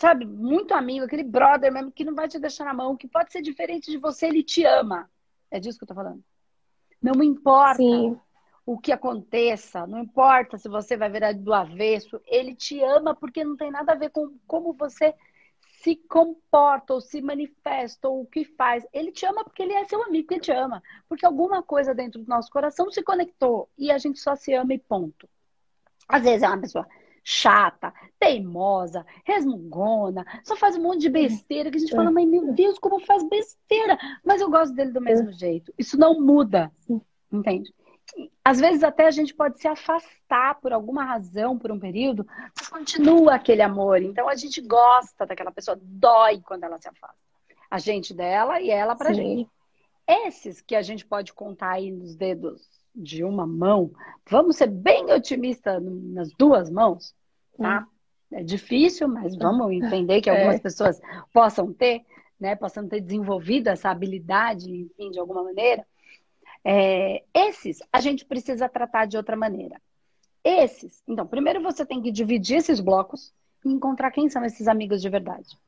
sabe, 0.00 0.24
muito 0.24 0.72
amigo, 0.72 1.04
aquele 1.04 1.22
brother 1.22 1.70
mesmo 1.70 1.92
que 1.92 2.04
não 2.04 2.14
vai 2.14 2.26
te 2.26 2.38
deixar 2.38 2.64
na 2.64 2.72
mão, 2.72 2.96
que 2.96 3.06
pode 3.06 3.30
ser 3.30 3.42
diferente 3.42 3.90
de 3.90 3.98
você, 3.98 4.26
ele 4.26 4.42
te 4.42 4.64
ama. 4.64 5.10
É 5.50 5.60
disso 5.60 5.78
que 5.78 5.84
eu 5.84 5.88
tô 5.88 5.94
falando. 5.94 6.24
Não 7.02 7.22
importa 7.22 7.76
Sim. 7.76 8.18
o 8.64 8.78
que 8.78 8.92
aconteça, 8.92 9.86
não 9.86 9.98
importa 9.98 10.56
se 10.56 10.70
você 10.70 10.96
vai 10.96 11.10
virar 11.10 11.34
do 11.34 11.52
avesso, 11.52 12.18
ele 12.26 12.54
te 12.54 12.82
ama 12.82 13.14
porque 13.14 13.44
não 13.44 13.56
tem 13.56 13.70
nada 13.70 13.92
a 13.92 13.96
ver 13.96 14.08
com 14.08 14.38
como 14.46 14.72
você 14.72 15.14
se 15.82 15.96
comporta 15.96 16.92
ou 16.94 17.00
se 17.00 17.22
manifesta 17.22 18.08
ou 18.08 18.22
o 18.22 18.26
que 18.26 18.44
faz. 18.44 18.86
Ele 18.92 19.10
te 19.10 19.24
ama 19.24 19.44
porque 19.44 19.62
ele 19.62 19.72
é 19.72 19.84
seu 19.84 20.02
amigo, 20.02 20.32
ele 20.32 20.40
te 20.40 20.52
ama. 20.52 20.82
Porque 21.08 21.24
alguma 21.24 21.62
coisa 21.62 21.94
dentro 21.94 22.22
do 22.22 22.28
nosso 22.28 22.50
coração 22.50 22.90
se 22.90 23.02
conectou 23.02 23.68
e 23.78 23.90
a 23.90 23.98
gente 23.98 24.20
só 24.20 24.36
se 24.36 24.52
ama 24.52 24.74
e 24.74 24.78
ponto. 24.78 25.28
Às 26.06 26.22
vezes 26.22 26.42
é 26.42 26.48
uma 26.48 26.60
pessoa 26.60 26.86
chata, 27.22 27.92
teimosa, 28.18 29.06
resmungona, 29.24 30.24
só 30.42 30.56
faz 30.56 30.76
um 30.76 30.82
monte 30.82 31.02
de 31.02 31.10
besteira 31.10 31.70
que 31.70 31.76
a 31.76 31.80
gente 31.80 31.94
fala, 31.94 32.10
mas 32.10 32.26
meu 32.26 32.52
Deus, 32.52 32.78
como 32.78 32.98
faz 33.00 33.22
besteira! 33.28 33.98
Mas 34.24 34.40
eu 34.40 34.50
gosto 34.50 34.74
dele 34.74 34.90
do 34.90 35.00
mesmo 35.00 35.30
jeito. 35.32 35.72
Isso 35.78 35.98
não 35.98 36.20
muda, 36.20 36.72
entende? 37.30 37.72
Às 38.44 38.60
vezes 38.60 38.82
até 38.82 39.06
a 39.06 39.10
gente 39.10 39.34
pode 39.34 39.60
se 39.60 39.68
afastar 39.68 40.60
por 40.60 40.72
alguma 40.72 41.04
razão, 41.04 41.58
por 41.58 41.70
um 41.70 41.78
período, 41.78 42.26
mas 42.58 42.68
continua 42.68 43.34
aquele 43.34 43.62
amor. 43.62 44.02
Então 44.02 44.28
a 44.28 44.34
gente 44.34 44.60
gosta 44.60 45.26
daquela 45.26 45.52
pessoa, 45.52 45.78
dói 45.80 46.40
quando 46.40 46.64
ela 46.64 46.78
se 46.80 46.88
afasta. 46.88 47.16
A 47.70 47.78
gente 47.78 48.12
dela 48.12 48.60
e 48.60 48.70
ela 48.70 48.96
pra 48.96 49.14
Sim. 49.14 49.14
gente. 49.14 49.50
Esses 50.06 50.60
que 50.60 50.74
a 50.74 50.82
gente 50.82 51.06
pode 51.06 51.32
contar 51.32 51.72
aí 51.72 51.92
nos 51.92 52.16
dedos 52.16 52.68
de 52.94 53.22
uma 53.22 53.46
mão, 53.46 53.92
vamos 54.28 54.56
ser 54.56 54.66
bem 54.66 55.12
otimistas 55.12 55.80
nas 55.82 56.32
duas 56.32 56.68
mãos, 56.68 57.14
tá? 57.56 57.86
Hum. 57.86 58.00
É 58.32 58.42
difícil, 58.42 59.08
mas 59.08 59.36
vamos 59.36 59.70
entender 59.72 60.20
que 60.20 60.30
algumas 60.30 60.56
é. 60.56 60.60
pessoas 60.60 61.00
possam 61.32 61.72
ter, 61.72 62.02
né? 62.38 62.56
Possam 62.56 62.88
ter 62.88 63.00
desenvolvido 63.00 63.68
essa 63.68 63.90
habilidade, 63.90 64.70
enfim, 64.70 65.10
de 65.10 65.18
alguma 65.18 65.42
maneira. 65.42 65.86
É, 66.64 67.22
esses 67.34 67.82
a 67.92 68.00
gente 68.00 68.24
precisa 68.24 68.68
tratar 68.68 69.06
de 69.06 69.16
outra 69.16 69.36
maneira. 69.36 69.80
Esses, 70.42 71.02
então, 71.06 71.26
primeiro 71.26 71.62
você 71.62 71.84
tem 71.84 72.00
que 72.00 72.10
dividir 72.10 72.58
esses 72.58 72.80
blocos 72.80 73.32
e 73.64 73.70
encontrar 73.70 74.10
quem 74.10 74.28
são 74.28 74.44
esses 74.44 74.68
amigos 74.68 75.02
de 75.02 75.08
verdade. 75.08 75.58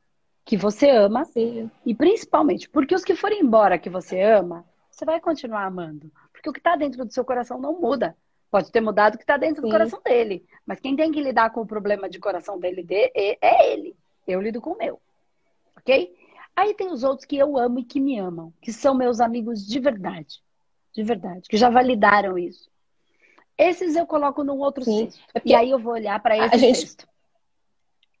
Que 0.45 0.57
você 0.57 0.89
ama, 0.89 1.25
Sim. 1.25 1.69
e 1.85 1.95
principalmente, 1.95 2.67
porque 2.69 2.93
os 2.93 3.03
que 3.03 3.15
forem 3.15 3.41
embora 3.41 3.77
que 3.77 3.89
você 3.89 4.21
ama, 4.21 4.65
você 4.91 5.05
vai 5.05 5.19
continuar 5.19 5.65
amando. 5.65 6.11
Porque 6.31 6.49
o 6.49 6.53
que 6.53 6.59
está 6.59 6.75
dentro 6.75 7.05
do 7.05 7.13
seu 7.13 7.23
coração 7.23 7.59
não 7.59 7.79
muda. 7.79 8.15
Pode 8.51 8.71
ter 8.71 8.81
mudado 8.81 9.15
o 9.15 9.17
que 9.17 9.23
está 9.23 9.37
dentro 9.37 9.61
Sim. 9.61 9.67
do 9.67 9.71
coração 9.71 10.01
dele. 10.03 10.45
Mas 10.65 10.79
quem 10.79 10.95
tem 10.95 11.11
que 11.11 11.21
lidar 11.21 11.51
com 11.51 11.61
o 11.61 11.65
problema 11.65 12.09
de 12.09 12.19
coração 12.19 12.59
dele 12.59 12.85
é 12.91 13.73
ele. 13.73 13.95
Eu 14.27 14.41
lido 14.41 14.61
com 14.61 14.71
o 14.71 14.77
meu. 14.77 15.01
Ok? 15.77 16.13
Aí 16.55 16.73
tem 16.75 16.91
os 16.91 17.03
outros 17.03 17.25
que 17.25 17.37
eu 17.37 17.57
amo 17.57 17.79
e 17.79 17.83
que 17.83 17.99
me 17.99 18.19
amam, 18.19 18.53
que 18.61 18.71
são 18.71 18.93
meus 18.93 19.19
amigos 19.19 19.65
de 19.65 19.79
verdade. 19.79 20.42
De 20.93 21.03
verdade, 21.03 21.47
que 21.49 21.57
já 21.57 21.69
validaram 21.69 22.37
isso. 22.37 22.69
Esses 23.57 23.95
eu 23.95 24.05
coloco 24.05 24.43
num 24.43 24.59
outro 24.59 24.83
Sim. 24.83 25.09
cesto. 25.09 25.23
É 25.33 25.41
e 25.43 25.55
aí 25.55 25.69
eu 25.71 25.79
vou 25.79 25.93
olhar 25.93 26.21
para 26.21 26.37
esse 26.37 26.55
a 26.55 26.57
gente, 26.57 26.79
cesto 26.79 27.07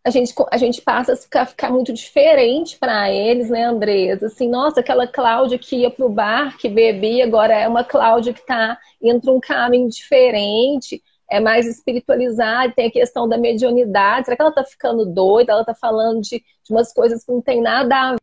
a 0.05 0.09
gente, 0.09 0.33
a 0.51 0.57
gente 0.57 0.81
passa 0.81 1.13
a 1.13 1.45
ficar, 1.45 1.71
muito 1.71 1.93
diferente 1.93 2.77
para 2.77 3.09
eles, 3.09 3.49
né, 3.49 3.63
Andresa? 3.63 4.25
Assim, 4.25 4.49
nossa, 4.49 4.81
aquela 4.81 5.07
Cláudia 5.07 5.57
que 5.57 5.77
ia 5.77 5.89
pro 5.89 6.09
bar, 6.09 6.57
que 6.57 6.67
bebia, 6.67 7.23
agora 7.23 7.53
é 7.53 7.67
uma 7.67 7.85
Cláudia 7.85 8.33
que 8.33 8.41
está 8.41 8.77
indo 9.01 9.21
para 9.21 9.31
um 9.31 9.39
caminho 9.39 9.87
diferente, 9.87 11.01
é 11.31 11.39
mais 11.39 11.65
espiritualizada, 11.65 12.73
tem 12.73 12.87
a 12.87 12.91
questão 12.91 13.29
da 13.29 13.37
mediunidade. 13.37 14.25
Será 14.25 14.35
que 14.35 14.41
ela 14.41 14.49
está 14.49 14.65
ficando 14.65 15.05
doida? 15.05 15.53
Ela 15.53 15.61
está 15.61 15.73
falando 15.73 16.19
de, 16.21 16.39
de 16.39 16.71
umas 16.71 16.91
coisas 16.93 17.23
que 17.23 17.31
não 17.31 17.41
tem 17.41 17.61
nada 17.61 17.95
a 17.95 18.11
ver. 18.11 18.22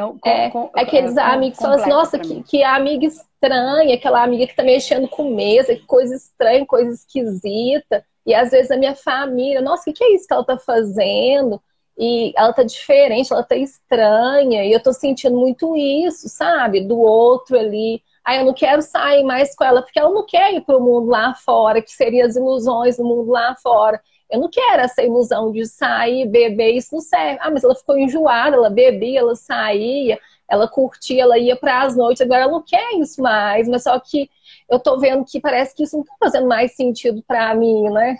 Então, 0.00 0.18
com, 0.18 0.30
é, 0.30 0.50
com, 0.50 0.70
aqueles 0.74 1.14
com, 1.14 1.20
amigos 1.20 1.58
que 1.58 1.62
falam 1.62 1.80
assim, 1.80 1.90
nossa, 1.90 2.18
que, 2.18 2.42
que 2.42 2.62
amiga 2.62 3.06
estranha, 3.06 3.94
aquela 3.94 4.22
amiga 4.22 4.46
que 4.46 4.52
está 4.52 4.62
mexendo 4.62 5.08
com 5.08 5.34
mesa, 5.34 5.74
que 5.74 5.84
coisa 5.84 6.14
estranha, 6.14 6.64
coisa 6.66 6.92
esquisita. 6.94 8.04
E 8.24 8.34
às 8.34 8.50
vezes 8.50 8.70
a 8.70 8.76
minha 8.76 8.94
família, 8.94 9.60
nossa, 9.60 9.90
o 9.90 9.92
que, 9.92 10.02
é 10.02 10.14
isso 10.14 10.26
que 10.26 10.32
ela 10.32 10.44
tá 10.44 10.58
fazendo? 10.58 11.60
E 11.98 12.32
ela 12.36 12.52
tá 12.52 12.62
diferente, 12.62 13.32
ela 13.32 13.42
tá 13.42 13.56
estranha, 13.56 14.64
e 14.64 14.72
eu 14.72 14.82
tô 14.82 14.92
sentindo 14.92 15.36
muito 15.36 15.76
isso, 15.76 16.28
sabe? 16.28 16.80
Do 16.80 16.98
outro 16.98 17.58
ali. 17.58 18.02
Aí 18.24 18.38
eu 18.38 18.44
não 18.44 18.54
quero 18.54 18.80
sair 18.80 19.22
mais 19.22 19.54
com 19.54 19.64
ela, 19.64 19.82
porque 19.82 19.98
ela 19.98 20.10
não 20.10 20.24
quer 20.24 20.54
ir 20.54 20.62
pro 20.62 20.80
mundo 20.80 21.10
lá 21.10 21.34
fora, 21.34 21.82
que 21.82 21.90
seria 21.90 22.24
as 22.24 22.36
ilusões 22.36 22.96
do 22.96 23.04
mundo 23.04 23.30
lá 23.30 23.54
fora. 23.62 24.00
Eu 24.30 24.40
não 24.40 24.48
quero 24.48 24.82
essa 24.82 25.02
ilusão 25.02 25.50
de 25.50 25.66
sair, 25.66 26.26
beber, 26.26 26.72
isso 26.72 26.94
não 26.94 27.00
serve. 27.00 27.38
Ah, 27.40 27.50
mas 27.50 27.64
ela 27.64 27.74
ficou 27.74 27.98
enjoada, 27.98 28.56
ela 28.56 28.70
bebia, 28.70 29.20
ela 29.20 29.34
saía, 29.34 30.18
ela 30.48 30.68
curtia, 30.68 31.22
ela 31.22 31.38
ia 31.38 31.56
para 31.56 31.82
as 31.82 31.96
noites, 31.96 32.20
agora 32.20 32.42
ela 32.42 32.52
não 32.52 32.62
quer 32.62 32.92
isso 32.94 33.20
mais, 33.20 33.68
mas 33.68 33.82
só 33.82 33.98
que 33.98 34.30
eu 34.68 34.78
tô 34.78 34.98
vendo 34.98 35.24
que 35.24 35.40
parece 35.40 35.74
que 35.74 35.82
isso 35.82 35.96
não 35.96 36.04
tá 36.04 36.14
fazendo 36.18 36.46
mais 36.46 36.76
sentido 36.76 37.22
para 37.26 37.54
mim, 37.54 37.90
né? 37.90 38.18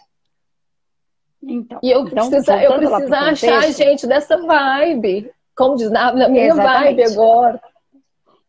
Então, 1.43 1.79
e 1.83 1.90
eu 1.90 2.07
então, 2.07 2.29
preciso, 2.29 2.52
eu 2.52 2.75
preciso 2.75 3.14
achar 3.14 3.59
a 3.59 3.71
gente 3.71 4.07
dessa 4.07 4.37
vibe. 4.37 5.33
Como 5.57 5.76
diz, 5.76 5.90
na, 5.90 6.12
na 6.12 6.29
minha 6.29 6.49
Exatamente. 6.49 6.97
vibe 6.97 7.12
agora. 7.12 7.62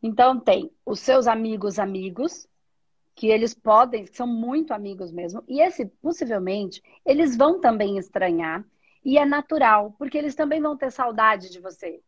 Então 0.03 0.39
tem 0.39 0.72
os 0.86 1.00
seus 1.00 1.27
amigos 1.27 1.77
amigos, 1.77 2.48
que 3.15 3.27
eles 3.27 3.53
podem, 3.53 4.06
que 4.06 4.15
são 4.15 4.27
muito 4.27 4.74
amigos 4.74 5.12
mesmo, 5.12 5.44
e 5.48 5.62
esse 5.62 5.86
possivelmente 5.86 6.82
eles 7.06 7.36
vão 7.36 7.60
também 7.60 7.98
estranhar, 7.98 8.65
e 9.03 9.18
é 9.18 9.25
natural, 9.25 9.96
porque 9.98 10.18
eles 10.18 10.36
também 10.36 10.62
vão 10.62 10.77
ter 10.77 10.91
saudade 10.91 11.50
de 11.50 11.60
você. 11.60 12.01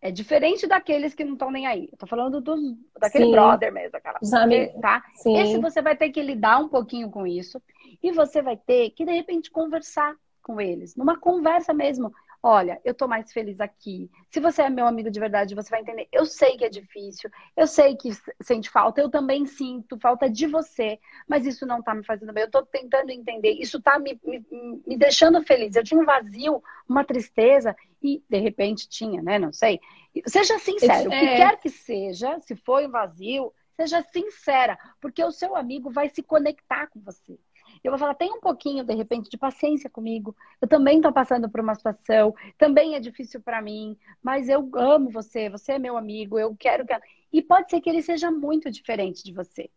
É 0.00 0.10
diferente 0.10 0.66
daqueles 0.66 1.14
que 1.14 1.24
não 1.24 1.34
estão 1.34 1.48
nem 1.48 1.64
aí. 1.64 1.88
Eu 1.92 1.96
tô 1.96 2.08
falando 2.08 2.40
dos, 2.40 2.60
daquele 2.98 3.26
Sim. 3.26 3.30
brother 3.30 3.72
mesmo, 3.72 3.96
aquela 3.96 4.18
Os 4.20 4.30
tá? 4.80 5.04
Sim. 5.14 5.38
Esse 5.38 5.58
você 5.60 5.80
vai 5.80 5.96
ter 5.96 6.10
que 6.10 6.20
lidar 6.20 6.58
um 6.58 6.68
pouquinho 6.68 7.08
com 7.08 7.24
isso. 7.24 7.62
E 8.02 8.10
você 8.10 8.42
vai 8.42 8.56
ter 8.56 8.90
que, 8.90 9.04
de 9.04 9.12
repente, 9.12 9.48
conversar 9.48 10.16
com 10.42 10.60
eles. 10.60 10.96
Numa 10.96 11.16
conversa 11.16 11.72
mesmo. 11.72 12.12
Olha, 12.44 12.80
eu 12.84 12.92
tô 12.92 13.06
mais 13.06 13.32
feliz 13.32 13.60
aqui. 13.60 14.10
Se 14.28 14.40
você 14.40 14.62
é 14.62 14.68
meu 14.68 14.84
amigo 14.84 15.08
de 15.08 15.20
verdade, 15.20 15.54
você 15.54 15.70
vai 15.70 15.80
entender. 15.80 16.08
Eu 16.10 16.26
sei 16.26 16.56
que 16.56 16.64
é 16.64 16.68
difícil, 16.68 17.30
eu 17.56 17.68
sei 17.68 17.94
que 17.96 18.10
sente 18.40 18.68
falta, 18.68 19.00
eu 19.00 19.08
também 19.08 19.46
sinto 19.46 19.96
falta 20.00 20.28
de 20.28 20.48
você, 20.48 20.98
mas 21.28 21.46
isso 21.46 21.64
não 21.64 21.80
tá 21.80 21.94
me 21.94 22.04
fazendo 22.04 22.32
bem. 22.32 22.42
Eu 22.42 22.50
tô 22.50 22.66
tentando 22.66 23.10
entender, 23.10 23.52
isso 23.52 23.80
tá 23.80 23.96
me, 23.96 24.20
me, 24.24 24.44
me 24.84 24.96
deixando 24.96 25.40
feliz. 25.44 25.76
Eu 25.76 25.84
tinha 25.84 26.00
um 26.00 26.04
vazio, 26.04 26.60
uma 26.88 27.04
tristeza, 27.04 27.76
e 28.02 28.20
de 28.28 28.38
repente 28.38 28.88
tinha, 28.88 29.22
né? 29.22 29.38
Não 29.38 29.52
sei. 29.52 29.78
Seja 30.26 30.58
sincero, 30.58 31.08
o 31.08 31.10
que 31.10 31.16
é. 31.16 31.36
quer 31.36 31.60
que 31.60 31.70
seja, 31.70 32.40
se 32.40 32.56
foi 32.56 32.88
um 32.88 32.90
vazio, 32.90 33.52
seja 33.76 34.02
sincera, 34.02 34.76
porque 35.00 35.22
o 35.22 35.30
seu 35.30 35.54
amigo 35.54 35.90
vai 35.90 36.08
se 36.08 36.24
conectar 36.24 36.88
com 36.88 37.00
você. 37.00 37.38
Eu 37.82 37.90
vou 37.90 37.98
falar, 37.98 38.14
tem 38.14 38.32
um 38.32 38.40
pouquinho, 38.40 38.84
de 38.84 38.94
repente, 38.94 39.28
de 39.28 39.36
paciência 39.36 39.90
comigo. 39.90 40.36
Eu 40.60 40.68
também 40.68 40.96
estou 40.96 41.12
passando 41.12 41.50
por 41.50 41.60
uma 41.60 41.74
situação, 41.74 42.32
também 42.56 42.94
é 42.94 43.00
difícil 43.00 43.40
para 43.40 43.60
mim, 43.60 43.96
mas 44.22 44.48
eu 44.48 44.70
amo 44.74 45.10
você, 45.10 45.50
você 45.50 45.72
é 45.72 45.78
meu 45.80 45.96
amigo, 45.96 46.38
eu 46.38 46.54
quero 46.56 46.86
que. 46.86 46.94
E 47.32 47.42
pode 47.42 47.70
ser 47.70 47.80
que 47.80 47.90
ele 47.90 48.00
seja 48.00 48.30
muito 48.30 48.70
diferente 48.70 49.24
de 49.24 49.32
você. 49.32 49.68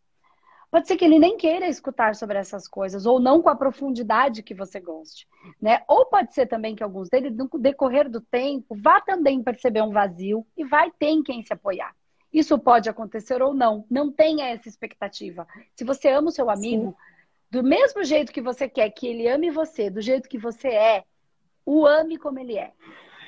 Pode 0.70 0.88
ser 0.88 0.98
que 0.98 1.06
ele 1.06 1.18
nem 1.18 1.38
queira 1.38 1.68
escutar 1.68 2.16
sobre 2.16 2.38
essas 2.38 2.68
coisas, 2.68 3.06
ou 3.06 3.20
não 3.20 3.42
com 3.42 3.50
a 3.50 3.56
profundidade 3.56 4.44
que 4.44 4.54
você 4.54 4.80
goste, 4.80 5.28
né? 5.60 5.84
Ou 5.88 6.06
pode 6.06 6.34
ser 6.34 6.48
também 6.48 6.76
que 6.76 6.84
alguns 6.84 7.10
deles, 7.10 7.36
no 7.36 7.50
decorrer 7.58 8.10
do 8.10 8.22
tempo, 8.22 8.76
vá 8.76 9.02
também 9.02 9.42
perceber 9.42 9.82
um 9.82 9.92
vazio 9.92 10.46
e 10.56 10.64
vai 10.64 10.92
ter 10.92 11.08
em 11.08 11.24
quem 11.24 11.42
se 11.44 11.54
apoiar. 11.54 11.96
Isso 12.32 12.60
pode 12.60 12.90
acontecer 12.90 13.42
ou 13.42 13.54
não. 13.54 13.86
Não 13.90 14.12
tenha 14.12 14.50
essa 14.50 14.68
expectativa. 14.68 15.48
Se 15.74 15.86
você 15.86 16.10
ama 16.10 16.28
o 16.28 16.32
seu 16.32 16.50
amigo, 16.50 16.90
Sim 16.90 17.15
do 17.50 17.64
mesmo 17.64 18.04
jeito 18.04 18.32
que 18.32 18.42
você 18.42 18.68
quer 18.68 18.90
que 18.90 19.08
ele 19.08 19.28
ame 19.28 19.50
você, 19.50 19.90
do 19.90 20.02
jeito 20.02 20.28
que 20.30 20.38
você 20.38 20.70
é, 20.70 21.04
o 21.66 21.86
ame 21.86 22.18
como 22.18 22.40
ele 22.40 22.58
é. 22.58 22.74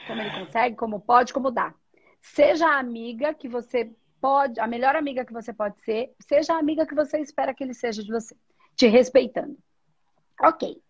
Como 0.05 0.21
ele 0.21 0.31
consegue, 0.31 0.75
como 0.75 0.99
pode, 0.99 1.33
como 1.33 1.51
dá. 1.51 1.73
Seja 2.21 2.67
a 2.67 2.79
amiga 2.79 3.33
que 3.33 3.47
você 3.47 3.91
pode, 4.21 4.59
a 4.59 4.67
melhor 4.67 4.95
amiga 4.95 5.25
que 5.25 5.33
você 5.33 5.53
pode 5.53 5.79
ser, 5.83 6.13
seja 6.19 6.53
a 6.53 6.59
amiga 6.59 6.85
que 6.85 6.95
você 6.95 7.19
espera 7.19 7.53
que 7.53 7.63
ele 7.63 7.73
seja 7.73 8.03
de 8.03 8.11
você, 8.11 8.35
te 8.75 8.87
respeitando. 8.87 9.57
Ok. 10.41 10.81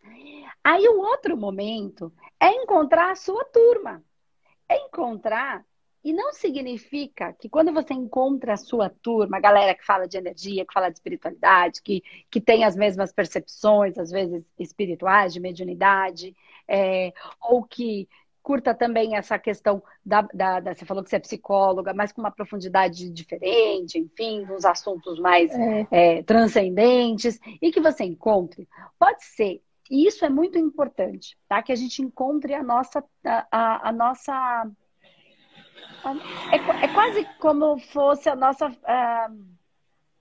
Aí 0.63 0.88
o 0.88 1.00
outro 1.00 1.38
momento 1.38 2.13
é 2.39 2.50
encontrar 2.51 3.12
a 3.12 3.15
sua 3.15 3.43
turma. 3.46 4.03
É 4.69 4.77
encontrar 4.86 5.65
E 6.07 6.13
não 6.13 6.31
significa 6.31 7.33
que 7.33 7.49
quando 7.49 7.73
você 7.73 7.93
encontra 7.93 8.53
a 8.53 8.57
sua 8.57 8.89
turma, 8.89 9.35
a 9.35 9.41
galera 9.41 9.75
que 9.75 9.85
fala 9.85 10.07
de 10.07 10.17
energia, 10.17 10.65
que 10.65 10.71
fala 10.71 10.87
de 10.87 10.95
espiritualidade, 10.95 11.81
que, 11.81 12.01
que 12.31 12.39
tem 12.39 12.63
as 12.63 12.77
mesmas 12.77 13.11
percepções, 13.11 13.97
às 13.97 14.09
vezes 14.09 14.41
espirituais, 14.57 15.33
de 15.33 15.41
mediunidade, 15.41 16.33
é, 16.65 17.11
ou 17.41 17.61
que 17.61 18.07
curta 18.41 18.73
também 18.73 19.17
essa 19.17 19.37
questão 19.37 19.83
da, 20.05 20.21
da, 20.33 20.61
da, 20.61 20.73
Você 20.73 20.85
falou 20.85 21.03
que 21.03 21.09
você 21.09 21.17
é 21.17 21.19
psicóloga, 21.19 21.93
mas 21.93 22.13
com 22.13 22.21
uma 22.21 22.31
profundidade 22.31 23.09
diferente, 23.09 23.99
enfim, 23.99 24.45
uns 24.49 24.63
assuntos 24.63 25.19
mais 25.19 25.51
é. 25.51 25.87
É, 25.91 26.23
transcendentes, 26.23 27.37
e 27.61 27.69
que 27.69 27.81
você 27.81 28.05
encontre. 28.05 28.65
Pode 28.97 29.25
ser, 29.25 29.61
e 29.91 30.07
isso 30.07 30.23
é 30.23 30.29
muito 30.29 30.57
importante, 30.57 31.37
tá? 31.49 31.61
Que 31.61 31.73
a 31.73 31.75
gente 31.75 32.01
encontre 32.01 32.53
a 32.53 32.63
nossa. 32.63 33.03
a, 33.25 33.47
a, 33.51 33.89
a 33.89 33.91
nossa 33.91 34.71
é, 36.51 36.86
é 36.86 36.88
quase 36.88 37.25
como 37.39 37.77
fosse 37.79 38.29
a 38.29 38.36
nossa. 38.36 38.67
Uh, 38.67 39.57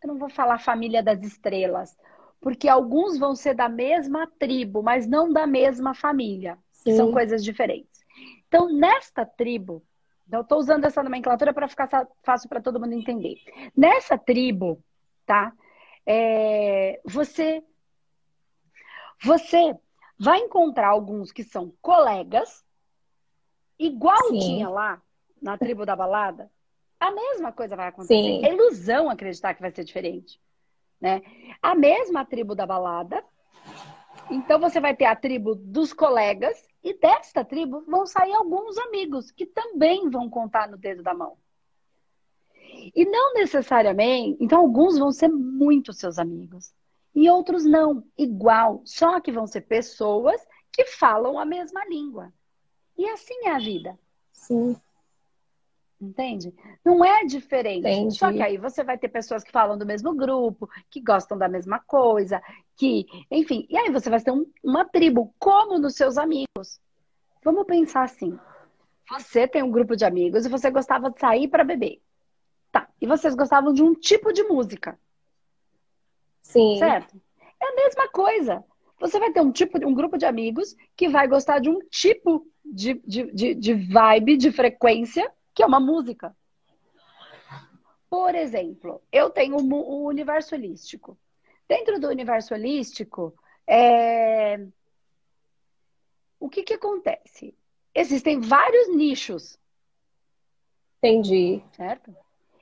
eu 0.02 0.08
não 0.08 0.18
vou 0.18 0.28
falar 0.28 0.58
família 0.58 1.02
das 1.02 1.22
estrelas, 1.22 1.96
porque 2.40 2.68
alguns 2.68 3.18
vão 3.18 3.34
ser 3.34 3.54
da 3.54 3.68
mesma 3.68 4.26
tribo, 4.38 4.82
mas 4.82 5.06
não 5.06 5.32
da 5.32 5.46
mesma 5.46 5.94
família. 5.94 6.58
São 6.94 7.10
coisas 7.10 7.42
diferentes. 7.42 8.04
Então, 8.46 8.68
nesta 8.72 9.26
tribo, 9.26 9.82
eu 10.30 10.42
estou 10.42 10.58
usando 10.58 10.84
essa 10.84 11.02
nomenclatura 11.02 11.52
para 11.52 11.66
ficar 11.66 11.88
fácil 12.22 12.48
para 12.48 12.60
todo 12.60 12.78
mundo 12.78 12.92
entender. 12.92 13.38
Nessa 13.76 14.16
tribo, 14.16 14.80
tá? 15.24 15.52
É, 16.06 17.00
você, 17.04 17.64
você 19.20 19.76
vai 20.16 20.38
encontrar 20.38 20.88
alguns 20.88 21.32
que 21.32 21.42
são 21.42 21.72
colegas, 21.82 22.64
igual 23.76 24.28
Sim. 24.28 24.38
tinha 24.38 24.68
lá 24.68 25.02
na 25.40 25.56
tribo 25.56 25.84
da 25.84 25.94
balada, 25.94 26.50
a 26.98 27.10
mesma 27.10 27.52
coisa 27.52 27.76
vai 27.76 27.88
acontecer. 27.88 28.14
Sim. 28.14 28.44
É 28.44 28.52
ilusão 28.52 29.10
acreditar 29.10 29.54
que 29.54 29.60
vai 29.60 29.70
ser 29.70 29.84
diferente. 29.84 30.40
Né? 31.00 31.22
A 31.60 31.74
mesma 31.74 32.24
tribo 32.24 32.54
da 32.54 32.66
balada. 32.66 33.22
Então 34.30 34.58
você 34.58 34.80
vai 34.80 34.96
ter 34.96 35.04
a 35.04 35.14
tribo 35.14 35.54
dos 35.54 35.92
colegas 35.92 36.66
e 36.82 36.94
desta 36.94 37.44
tribo 37.44 37.84
vão 37.86 38.06
sair 38.06 38.32
alguns 38.32 38.78
amigos 38.78 39.30
que 39.30 39.46
também 39.46 40.08
vão 40.08 40.28
contar 40.28 40.68
no 40.68 40.76
dedo 40.76 41.02
da 41.02 41.14
mão. 41.14 41.36
E 42.94 43.04
não 43.04 43.34
necessariamente, 43.34 44.42
então 44.42 44.60
alguns 44.60 44.98
vão 44.98 45.12
ser 45.12 45.28
muito 45.28 45.92
seus 45.92 46.18
amigos 46.18 46.72
e 47.16 47.30
outros 47.30 47.64
não, 47.64 48.04
igual, 48.16 48.82
só 48.84 49.18
que 49.20 49.32
vão 49.32 49.46
ser 49.46 49.62
pessoas 49.62 50.38
que 50.70 50.84
falam 50.84 51.38
a 51.38 51.46
mesma 51.46 51.82
língua. 51.86 52.30
E 52.96 53.08
assim 53.08 53.46
é 53.46 53.52
a 53.52 53.58
vida. 53.58 53.98
Sim. 54.34 54.76
Entende? 56.00 56.54
Não 56.84 57.02
é 57.02 57.24
diferente. 57.24 57.78
Entendi. 57.78 58.18
Só 58.18 58.30
que 58.30 58.42
aí 58.42 58.58
você 58.58 58.84
vai 58.84 58.98
ter 58.98 59.08
pessoas 59.08 59.42
que 59.42 59.50
falam 59.50 59.78
do 59.78 59.86
mesmo 59.86 60.14
grupo, 60.14 60.68
que 60.90 61.00
gostam 61.00 61.38
da 61.38 61.48
mesma 61.48 61.78
coisa, 61.80 62.42
que, 62.76 63.06
enfim, 63.30 63.66
e 63.70 63.76
aí 63.78 63.90
você 63.90 64.10
vai 64.10 64.20
ter 64.20 64.30
um, 64.30 64.44
uma 64.62 64.84
tribo, 64.84 65.34
como 65.38 65.78
nos 65.78 65.94
seus 65.94 66.18
amigos. 66.18 66.80
Vamos 67.42 67.64
pensar 67.64 68.02
assim. 68.02 68.38
Você 69.10 69.48
tem 69.48 69.62
um 69.62 69.70
grupo 69.70 69.96
de 69.96 70.04
amigos 70.04 70.44
e 70.44 70.50
você 70.50 70.70
gostava 70.70 71.10
de 71.10 71.18
sair 71.18 71.48
para 71.48 71.64
beber. 71.64 72.00
Tá. 72.70 72.88
E 73.00 73.06
vocês 73.06 73.34
gostavam 73.34 73.72
de 73.72 73.82
um 73.82 73.94
tipo 73.94 74.32
de 74.32 74.42
música. 74.42 74.98
Sim. 76.42 76.76
Certo? 76.78 77.18
É 77.58 77.68
a 77.68 77.74
mesma 77.74 78.08
coisa. 78.08 78.62
Você 79.00 79.18
vai 79.18 79.32
ter 79.32 79.40
um 79.40 79.52
tipo, 79.52 79.78
um 79.86 79.94
grupo 79.94 80.18
de 80.18 80.26
amigos 80.26 80.76
que 80.94 81.08
vai 81.08 81.26
gostar 81.26 81.58
de 81.58 81.70
um 81.70 81.78
tipo 81.90 82.46
de, 82.64 83.00
de, 83.06 83.32
de, 83.32 83.54
de 83.54 83.74
vibe, 83.74 84.36
de 84.36 84.52
frequência 84.52 85.30
que 85.56 85.62
é 85.62 85.66
uma 85.66 85.80
música. 85.80 86.36
Por 88.10 88.34
exemplo, 88.34 89.02
eu 89.10 89.30
tenho 89.30 89.56
o 89.56 90.04
universo 90.04 90.54
holístico. 90.54 91.18
Dentro 91.66 91.98
do 91.98 92.08
universo 92.08 92.52
holístico, 92.52 93.34
é... 93.66 94.64
o 96.38 96.50
que, 96.50 96.62
que 96.62 96.74
acontece? 96.74 97.56
Existem 97.94 98.38
vários 98.38 98.94
nichos. 98.94 99.58
Entendi. 100.98 101.64
Certo? 101.72 102.14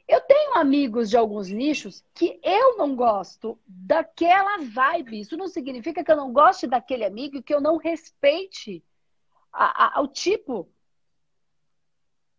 Eu 0.06 0.20
tenho 0.20 0.54
amigos 0.54 1.10
de 1.10 1.16
alguns 1.16 1.48
nichos 1.48 2.04
que 2.14 2.38
eu 2.44 2.76
não 2.76 2.94
gosto 2.94 3.58
daquela 3.66 4.58
vibe. 4.58 5.18
Isso 5.18 5.36
não 5.36 5.48
significa 5.48 6.04
que 6.04 6.12
eu 6.12 6.16
não 6.16 6.32
goste 6.32 6.68
daquele 6.68 7.04
amigo 7.04 7.38
e 7.38 7.42
que 7.42 7.52
eu 7.52 7.60
não 7.60 7.76
respeite 7.76 8.84
a, 9.52 9.98
a, 9.98 10.02
o 10.02 10.06
tipo 10.06 10.68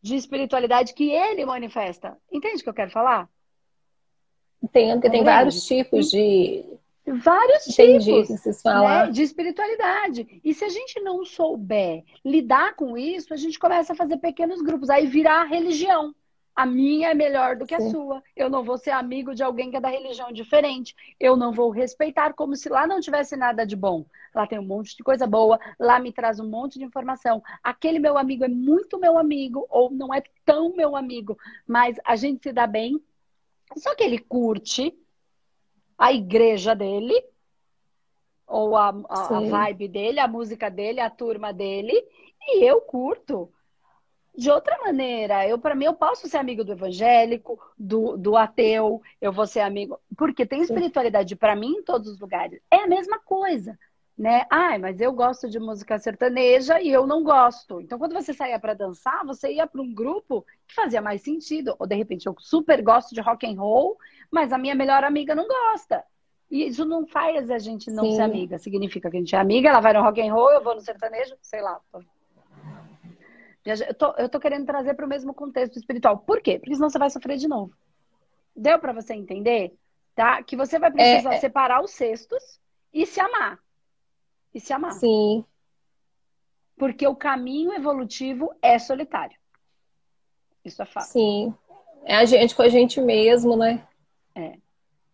de 0.05 0.15
espiritualidade 0.15 0.93
que 0.93 1.09
ele 1.09 1.43
manifesta. 1.47 2.15
Entende 2.31 2.61
o 2.61 2.63
que 2.63 2.69
eu 2.69 2.75
quero 2.75 2.91
falar? 2.91 3.27
Entendo 4.61 5.01
que 5.01 5.09
tem 5.09 5.23
vários 5.23 5.65
tipos 5.65 6.11
de. 6.11 6.63
Vários 7.07 7.67
Entendi 7.67 8.23
tipos 8.23 8.63
né, 8.63 9.11
de 9.11 9.23
espiritualidade. 9.23 10.41
E 10.43 10.53
se 10.53 10.63
a 10.63 10.69
gente 10.69 10.99
não 11.01 11.25
souber 11.25 12.03
lidar 12.23 12.75
com 12.75 12.95
isso, 12.95 13.33
a 13.33 13.37
gente 13.37 13.57
começa 13.57 13.93
a 13.93 13.95
fazer 13.95 14.17
pequenos 14.17 14.61
grupos. 14.61 14.91
Aí 14.91 15.07
virar 15.07 15.43
religião 15.45 16.13
a 16.55 16.65
minha 16.65 17.09
é 17.09 17.13
melhor 17.13 17.57
do 17.57 17.65
que 17.65 17.75
a 17.75 17.81
Sim. 17.81 17.91
sua. 17.91 18.23
Eu 18.33 18.49
não 18.49 18.63
vou 18.63 18.77
ser 18.77 18.91
amigo 18.91 19.35
de 19.35 19.43
alguém 19.43 19.69
que 19.69 19.75
é 19.75 19.81
da 19.81 19.89
religião 19.89 20.31
diferente. 20.31 20.95
Eu 21.19 21.35
não 21.35 21.51
vou 21.51 21.69
respeitar 21.69 22.33
como 22.33 22.55
se 22.55 22.69
lá 22.69 22.87
não 22.87 23.01
tivesse 23.01 23.35
nada 23.35 23.65
de 23.65 23.75
bom. 23.75 24.05
Lá 24.33 24.47
tem 24.47 24.57
um 24.57 24.65
monte 24.65 24.95
de 24.95 25.03
coisa 25.03 25.27
boa, 25.27 25.59
lá 25.77 25.99
me 25.99 26.13
traz 26.13 26.39
um 26.39 26.49
monte 26.49 26.79
de 26.79 26.85
informação. 26.85 27.43
Aquele 27.61 27.99
meu 27.99 28.17
amigo 28.17 28.45
é 28.45 28.47
muito 28.47 28.97
meu 28.97 29.17
amigo 29.17 29.67
ou 29.69 29.91
não 29.91 30.13
é 30.13 30.23
tão 30.45 30.73
meu 30.73 30.95
amigo, 30.95 31.37
mas 31.67 31.97
a 32.05 32.15
gente 32.15 32.43
se 32.43 32.53
dá 32.53 32.65
bem. 32.65 33.03
Só 33.75 33.93
que 33.93 34.03
ele 34.03 34.19
curte 34.19 34.97
a 35.97 36.13
igreja 36.13 36.73
dele 36.73 37.21
ou 38.47 38.77
a, 38.77 38.89
a, 39.09 39.37
a 39.37 39.39
vibe 39.41 39.87
dele, 39.87 40.19
a 40.19 40.27
música 40.27 40.69
dele, 40.69 40.99
a 41.01 41.09
turma 41.09 41.51
dele, 41.51 41.93
e 42.47 42.63
eu 42.63 42.79
curto 42.79 43.51
de 44.37 44.49
outra 44.49 44.77
maneira. 44.79 45.47
Eu, 45.47 45.57
para 45.57 45.75
mim, 45.75 45.85
eu 45.85 45.93
posso 45.93 46.27
ser 46.27 46.37
amigo 46.37 46.63
do 46.63 46.71
evangélico, 46.71 47.59
do, 47.77 48.17
do 48.17 48.35
ateu, 48.35 49.01
eu 49.21 49.31
vou 49.31 49.47
ser 49.47 49.61
amigo. 49.61 49.99
Porque 50.17 50.45
tem 50.45 50.61
espiritualidade 50.61 51.35
para 51.35 51.55
mim 51.55 51.77
em 51.77 51.83
todos 51.83 52.09
os 52.09 52.19
lugares. 52.19 52.61
É 52.69 52.77
a 52.77 52.87
mesma 52.87 53.19
coisa. 53.19 53.77
Né? 54.17 54.45
Ai, 54.49 54.77
mas 54.77 55.01
eu 55.01 55.11
gosto 55.11 55.49
de 55.49 55.59
música 55.59 55.99
sertaneja 55.99 56.81
e 56.81 56.89
eu 56.89 57.05
não 57.05 57.21
gosto. 57.21 57.81
Então, 57.81 57.99
quando 57.99 58.13
você 58.13 58.33
saía 58.33 58.57
para 58.57 58.73
dançar, 58.73 59.25
você 59.25 59.51
ia 59.51 59.67
para 59.67 59.81
um 59.81 59.93
grupo 59.93 60.45
que 60.65 60.73
fazia 60.73 61.01
mais 61.01 61.21
sentido. 61.21 61.75
Ou 61.77 61.85
de 61.85 61.95
repente, 61.95 62.25
eu 62.25 62.35
super 62.39 62.81
gosto 62.81 63.13
de 63.13 63.19
rock 63.19 63.45
and 63.45 63.59
roll, 63.59 63.97
mas 64.31 64.53
a 64.53 64.57
minha 64.57 64.73
melhor 64.73 65.03
amiga 65.03 65.35
não 65.35 65.45
gosta. 65.45 66.01
E 66.49 66.65
isso 66.67 66.85
não 66.85 67.05
faz 67.05 67.49
a 67.51 67.57
gente 67.57 67.91
não 67.91 68.05
Sim. 68.05 68.15
ser 68.15 68.21
amiga. 68.21 68.57
Significa 68.57 69.09
que 69.09 69.17
a 69.17 69.19
gente 69.19 69.35
é 69.35 69.39
amiga, 69.39 69.67
ela 69.69 69.81
vai 69.81 69.91
no 69.91 70.01
rock 70.01 70.21
and 70.21 70.33
roll, 70.33 70.51
eu 70.51 70.63
vou 70.63 70.75
no 70.75 70.81
sertanejo, 70.81 71.35
sei 71.41 71.61
lá. 71.61 71.81
Eu 73.65 73.95
tô, 73.95 74.13
eu 74.17 74.29
tô 74.29 74.39
querendo 74.39 74.65
trazer 74.65 74.93
para 74.93 75.05
o 75.05 75.09
mesmo 75.09 75.33
contexto 75.33 75.77
espiritual. 75.77 76.19
Por 76.19 76.39
quê? 76.39 76.59
Porque 76.59 76.75
senão 76.75 76.89
você 76.89 76.99
vai 76.99 77.09
sofrer 77.09 77.37
de 77.37 77.47
novo. 77.47 77.73
Deu 78.55 78.77
para 78.77 78.93
você 78.93 79.13
entender? 79.15 79.73
Tá? 80.13 80.43
Que 80.43 80.55
você 80.55 80.77
vai 80.77 80.91
precisar 80.91 81.33
é, 81.33 81.37
é... 81.37 81.39
separar 81.39 81.83
os 81.83 81.91
cestos 81.91 82.59
e 82.93 83.05
se 83.05 83.19
amar. 83.19 83.59
E 84.53 84.59
se 84.59 84.71
amar. 84.71 84.93
Sim. 84.93 85.43
Porque 86.77 87.07
o 87.07 87.15
caminho 87.15 87.73
evolutivo 87.73 88.53
é 88.61 88.77
solitário. 88.77 89.37
Isso 90.63 90.81
é 90.81 90.85
fato. 90.85 91.05
Sim. 91.05 91.53
É 92.03 92.15
a 92.15 92.25
gente 92.25 92.55
com 92.55 92.61
a 92.61 92.69
gente 92.69 93.01
mesmo, 93.01 93.57
né? 93.57 93.85
É. 94.35 94.57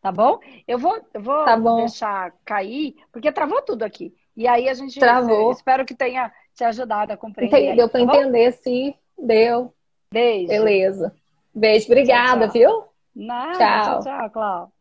Tá 0.01 0.11
bom? 0.11 0.39
Eu 0.67 0.77
vou, 0.77 0.99
eu 1.13 1.21
vou 1.21 1.45
tá 1.45 1.55
deixar 1.55 2.33
cair, 2.43 2.95
porque 3.11 3.31
travou 3.31 3.61
tudo 3.61 3.83
aqui. 3.83 4.13
E 4.35 4.47
aí 4.47 4.67
a 4.67 4.73
gente. 4.73 4.99
Travou. 4.99 5.51
Espero 5.51 5.85
que 5.85 5.93
tenha 5.93 6.31
te 6.55 6.63
ajudado 6.63 7.13
a 7.13 7.17
compreender. 7.17 7.75
Deu 7.75 7.89
para 7.89 8.05
tá 8.05 8.17
entender, 8.17 8.51
sim. 8.53 8.93
Deu. 9.17 9.73
Beijo. 10.11 10.47
Beleza. 10.47 11.15
Beijo, 11.53 11.87
obrigada, 11.87 12.47
tchau, 12.47 12.49
tchau. 12.49 12.53
viu? 12.53 12.83
Nada, 13.13 13.53
tchau, 13.57 14.03
tchau, 14.03 14.03
tchau 14.03 14.29
Cláudia. 14.31 14.80